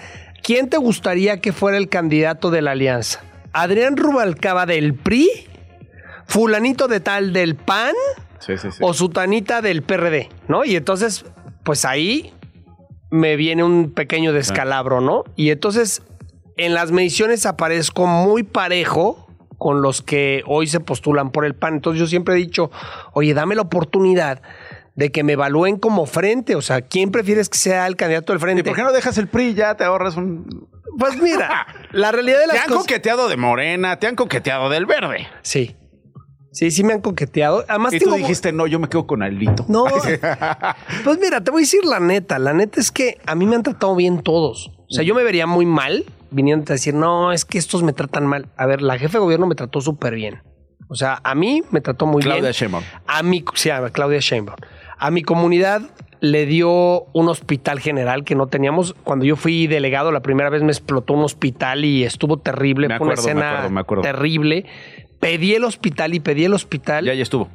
[0.45, 3.21] ¿quién te gustaría que fuera el candidato de la alianza?
[3.53, 5.29] ¿Adrián Rubalcaba del PRI?
[6.29, 7.95] ¿Fulanito de tal del PAN?
[8.39, 8.79] Sí, sí, sí.
[8.81, 10.65] o Sutanita del PRD, ¿no?
[10.65, 11.25] Y entonces,
[11.65, 12.33] pues ahí
[13.11, 15.25] me viene un pequeño descalabro, ¿no?
[15.37, 16.03] Y entonces,
[16.57, 19.27] en las mediciones aparezco muy parejo
[19.59, 21.75] con los que hoy se postulan por el PAN.
[21.75, 22.71] Entonces yo siempre he dicho,
[23.13, 24.43] oye, dame la oportunidad
[24.95, 26.57] de que me evalúen como frente.
[26.57, 28.61] O sea, ¿quién prefieres que sea el candidato del frente?
[28.61, 29.55] ¿Y por qué no dejas el PRI?
[29.55, 30.69] Ya te ahorras un...
[30.99, 32.83] Pues mira, la realidad de Te las han cosas...
[32.83, 35.29] coqueteado de Morena, te han coqueteado del verde.
[35.43, 35.77] Sí.
[36.57, 37.67] Sí, sí me han coqueteado.
[37.69, 38.13] Además Y tengo...
[38.13, 39.67] tú dijiste, no, yo me quedo con Alito.
[39.69, 39.85] No.
[41.05, 42.39] Pues mira, te voy a decir la neta.
[42.39, 44.73] La neta es que a mí me han tratado bien todos.
[44.89, 47.93] O sea, yo me vería muy mal viniendo a decir, no, es que estos me
[47.93, 48.49] tratan mal.
[48.57, 50.43] A ver, la jefe de gobierno me trató súper bien.
[50.89, 52.53] O sea, a mí me trató muy Claudia bien.
[52.55, 52.85] Sheinbaum.
[53.07, 54.57] A mi, sí, a Claudia Sheinbaum.
[54.99, 55.83] A mi comunidad
[56.21, 58.95] le dio un hospital general que no teníamos.
[59.05, 62.89] Cuando yo fui delegado la primera vez me explotó un hospital y estuvo terrible.
[62.89, 64.03] Me Fue una acuerdo, me escena acuerdo, me acuerdo.
[64.03, 64.67] terrible.
[65.21, 67.05] Pedí el hospital y pedí el hospital.
[67.05, 67.49] Ya, ya estuvo.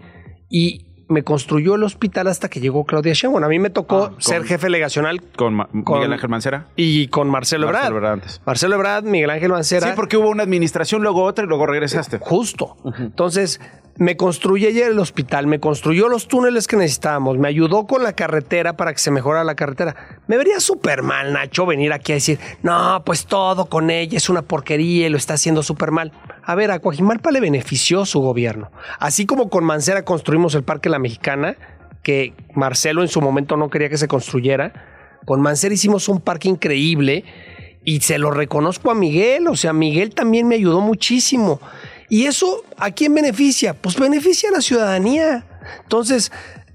[0.50, 3.44] Y me construyó el hospital hasta que llegó Claudia Sheinbaum.
[3.44, 6.68] A mí me tocó Ah, con- ser jefe legacional Con, Ma- Con- Miguel Ángel Mancera.
[6.78, 7.82] y con Marcelo Ebrard.
[7.82, 8.42] Marcelo Ebrard antes.
[8.46, 9.88] Marcelo Ebrard, Miguel Ángel Mancera.
[9.88, 12.18] Sí, porque hubo una administración, luego otra y luego regresaste.
[12.20, 12.78] Justo.
[12.98, 13.60] Entonces,
[14.02, 18.14] me construyó ella el hospital, me construyó los túneles que necesitábamos, me ayudó con la
[18.14, 19.96] carretera para que se mejorara la carretera.
[20.26, 24.28] Me vería súper mal, Nacho, venir aquí a decir, no, pues todo con ella es
[24.28, 26.14] una porquería y lo está haciendo súper mal.
[26.44, 28.72] A ver, a Coajimalpa le benefició su gobierno.
[28.98, 31.56] Así como con Mancera construimos el Parque La Mexicana,
[32.02, 36.50] que Marcelo en su momento no quería que se construyera, con Mancera hicimos un parque
[36.50, 37.24] increíble
[37.86, 41.60] y se lo reconozco a Miguel, o sea, Miguel también me ayudó muchísimo.
[42.12, 43.74] ¿Y eso a quién beneficia?
[43.74, 45.46] Pues beneficia a la ciudadanía.
[45.84, 46.30] Entonces,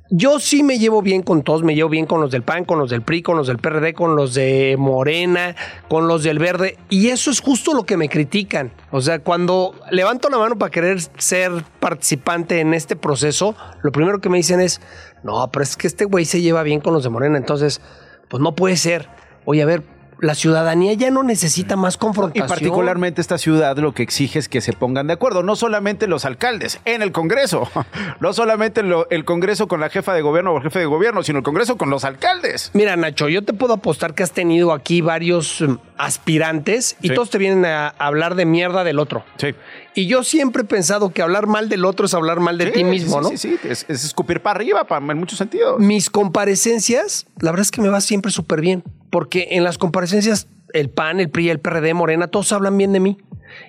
[0.08, 2.78] yo sí me llevo bien con todos, me llevo bien con los del PAN, con
[2.78, 5.54] los del PRI, con los del PRD, con los de Morena,
[5.88, 6.78] con los del Verde.
[6.88, 8.72] Y eso es justo lo que me critican.
[8.90, 14.22] O sea, cuando levanto la mano para querer ser participante en este proceso, lo primero
[14.22, 14.80] que me dicen es,
[15.22, 17.36] no, pero es que este güey se lleva bien con los de Morena.
[17.36, 17.82] Entonces,
[18.30, 19.10] pues no puede ser.
[19.44, 19.82] Oye, a ver,
[20.20, 22.48] la ciudadanía ya no necesita más Y confrontación.
[22.48, 26.24] particularmente esta ciudad lo que exige es que se pongan de acuerdo, no solamente los
[26.24, 27.68] alcaldes en el Congreso,
[28.20, 31.22] no solamente lo- el Congreso con la jefa de gobierno o el jefe de gobierno,
[31.22, 32.70] sino el Congreso con los alcaldes.
[32.74, 37.14] Mira, Nacho, yo te puedo apostar que has tenido aquí varios mm, aspirantes y Sí.
[37.14, 39.24] todos te vienen a hablar de mierda del otro.
[39.38, 39.54] Sí.
[39.94, 42.72] Y yo siempre he pensado que hablar mal del otro es hablar mal de Sí,
[42.72, 43.28] ti mismo, sí, ¿no?
[43.30, 45.78] Sí, sí, es, es escupir para arriba pa- en muchos sentidos.
[45.78, 50.48] Mis comparecencias, la verdad es que me va siempre súper bien, porque en las comparecencias
[50.72, 53.18] el PAN, el PRI, el PRD, Morena, todos hablan bien de mí.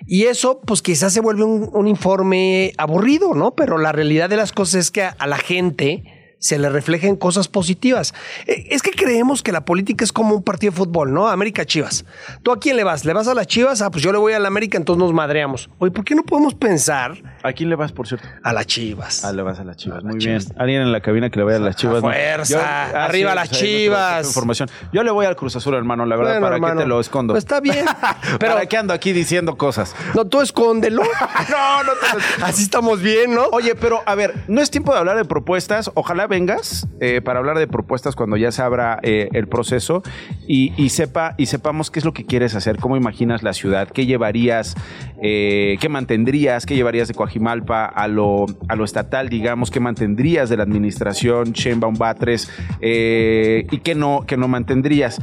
[0.06, 3.54] Y eso, pues quizás se vuelve un, informe aburrido, ¿no?
[3.54, 7.48] Pero la realidad de las cosas es que a la gente se le reflejen cosas
[7.48, 8.14] positivas.
[8.46, 11.28] Eh, Es que creemos que la política es como un partido de fútbol, ¿no?
[11.28, 12.04] América Chivas.
[12.42, 13.04] ¿Tú a quién le vas?
[13.04, 13.82] ¿Le vas a las Chivas?
[13.82, 15.68] Ah, pues yo le voy a la América, entonces nos madreamos.
[15.78, 18.28] Oye, ¿por qué no podemos pensar ¿A quién le vas, por cierto?
[18.42, 19.24] a las Chivas?
[19.24, 20.04] Ah, le vas a las chivas.
[20.04, 20.46] Muy Chivas.
[20.48, 20.56] bien.
[20.60, 21.96] Alguien en la cabina que le vaya a las chivas.
[22.02, 22.08] ¿no?
[22.10, 23.04] fuerza.
[23.04, 24.26] Arriba las pues, ahí nos Chivas.
[24.28, 24.68] Información.
[24.92, 27.00] Yo le voy al Cruz Azul, hermano, la verdad, Bueno, ¿para hermano, qué te lo
[27.00, 27.34] escondo?
[27.34, 27.84] pues está bien,
[28.38, 29.94] pero- ¿Para qué ando aquí diciendo cosas?
[30.14, 31.02] No, tú escóndelo.
[31.50, 33.44] no, no te Así estamos bien, ¿no?
[33.52, 35.90] Oye, pero a ver, no es tiempo de hablar de propuestas.
[35.94, 40.02] Ojalá vengas eh, para hablar de propuestas cuando ya se abra eh, el proceso
[40.46, 44.06] y, sepa y sepamos qué es lo que quieres hacer, cómo imaginas la ciudad, qué
[44.06, 44.74] llevarías,
[45.22, 50.48] eh, qué mantendrías, qué llevarías de Coajimalpa a lo, a lo estatal, digamos, qué mantendrías
[50.48, 52.48] de la administración Sheinbaum Batres
[52.80, 55.20] y qué no, qué no mantendrías.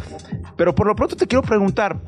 [0.58, 2.00] Pero por lo pronto te quiero preguntar,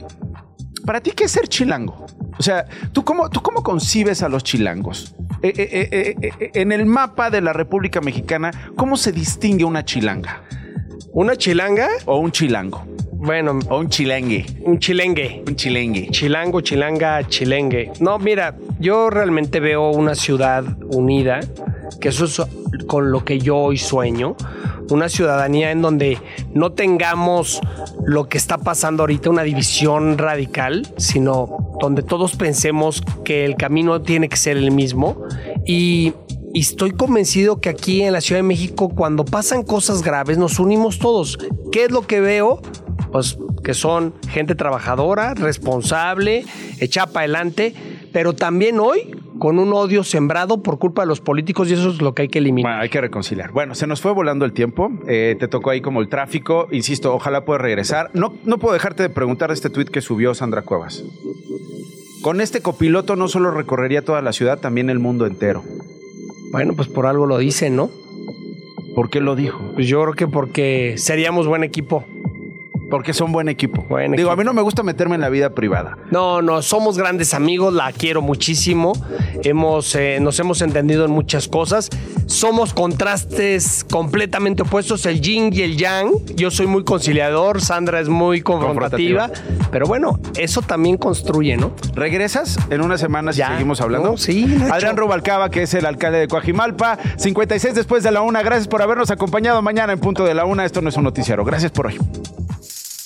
[0.86, 2.06] ¿para ti qué es ser chilango?
[2.40, 5.16] O sea, ¿tú cómo, tú cómo concibes a los chilangos?
[5.42, 10.44] Eh, eh, eh, en el mapa de la República Mexicana, ¿cómo se distingue una chilanga?
[11.14, 11.88] ¿Una chilanga?
[12.06, 12.86] O un chilango.
[13.20, 14.46] Bueno, O un chilengue.
[14.62, 15.44] un chilengue.
[15.48, 16.10] Un chilengue.
[16.12, 17.92] Chilango, chilanga, chilengue.
[18.00, 21.40] No, mira, yo realmente veo una ciudad unida,
[22.00, 22.42] que eso es
[22.86, 24.36] con lo que yo hoy sueño.
[24.92, 26.20] Una ciudadanía en donde
[26.54, 27.60] no tengamos
[28.06, 34.02] lo que está pasando ahorita, una división radical, sino donde todos pensemos que el camino
[34.02, 35.24] tiene que ser el mismo.
[35.66, 36.14] Y,
[36.54, 40.98] estoy convencido que aquí en la Ciudad de México, cuando pasan cosas graves, nos unimos
[40.98, 41.38] todos.
[41.72, 42.62] ¿Qué es lo que veo?
[43.12, 46.46] pues que son gente trabajadora, responsable,
[46.80, 47.74] echa para adelante,
[48.18, 52.02] pero también hoy con un odio sembrado por culpa de los políticos y eso es
[52.02, 52.72] lo que hay que eliminar.
[52.72, 53.52] Bueno, hay que reconciliar.
[53.52, 54.92] Bueno, se nos fue volando el tiempo.
[55.08, 56.68] Eh, te tocó ahí como el tráfico.
[56.72, 58.10] Insisto, ojalá puedas regresar.
[58.16, 61.04] No, no puedo dejarte de preguntar de este tuit que subió Sandra Cuevas.
[62.24, 65.64] Con este copiloto no solo recorrería toda la ciudad, también el mundo entero.
[66.52, 67.92] Bueno, pues por algo lo dicen, ¿no?
[68.96, 69.62] ¿Por qué lo dijo?
[69.76, 72.04] Pues yo creo que porque seríamos buen equipo.
[72.90, 73.84] Porque son buen equipo.
[73.90, 74.32] Buen Digo, equipo.
[74.32, 75.98] a mí no me gusta meterme en la vida privada.
[76.12, 78.94] No, no, somos grandes amigos, la quiero muchísimo.
[79.44, 81.90] Hemos, eh, nos hemos entendido en muchas cosas.
[82.28, 86.12] Somos contrastes completamente opuestos, el yin y el yang.
[86.36, 89.30] Yo soy muy conciliador, Sandra es muy confrontativa.
[89.72, 91.72] Pero bueno, eso también construye, ¿no?
[91.94, 92.58] ¿Regresas?
[92.70, 93.50] En unas semanas Ya.
[93.50, 94.12] seguimos hablando.
[94.12, 94.74] No, sí, Nacho.
[94.74, 98.42] Adrián Rubalcaba, que es el alcalde de Coajimalpa, 56 después de la una.
[98.44, 100.66] Gracias por habernos acompañado mañana en punto de la una.
[100.66, 101.44] Esto no es un noticiero.
[101.44, 101.98] Gracias por hoy.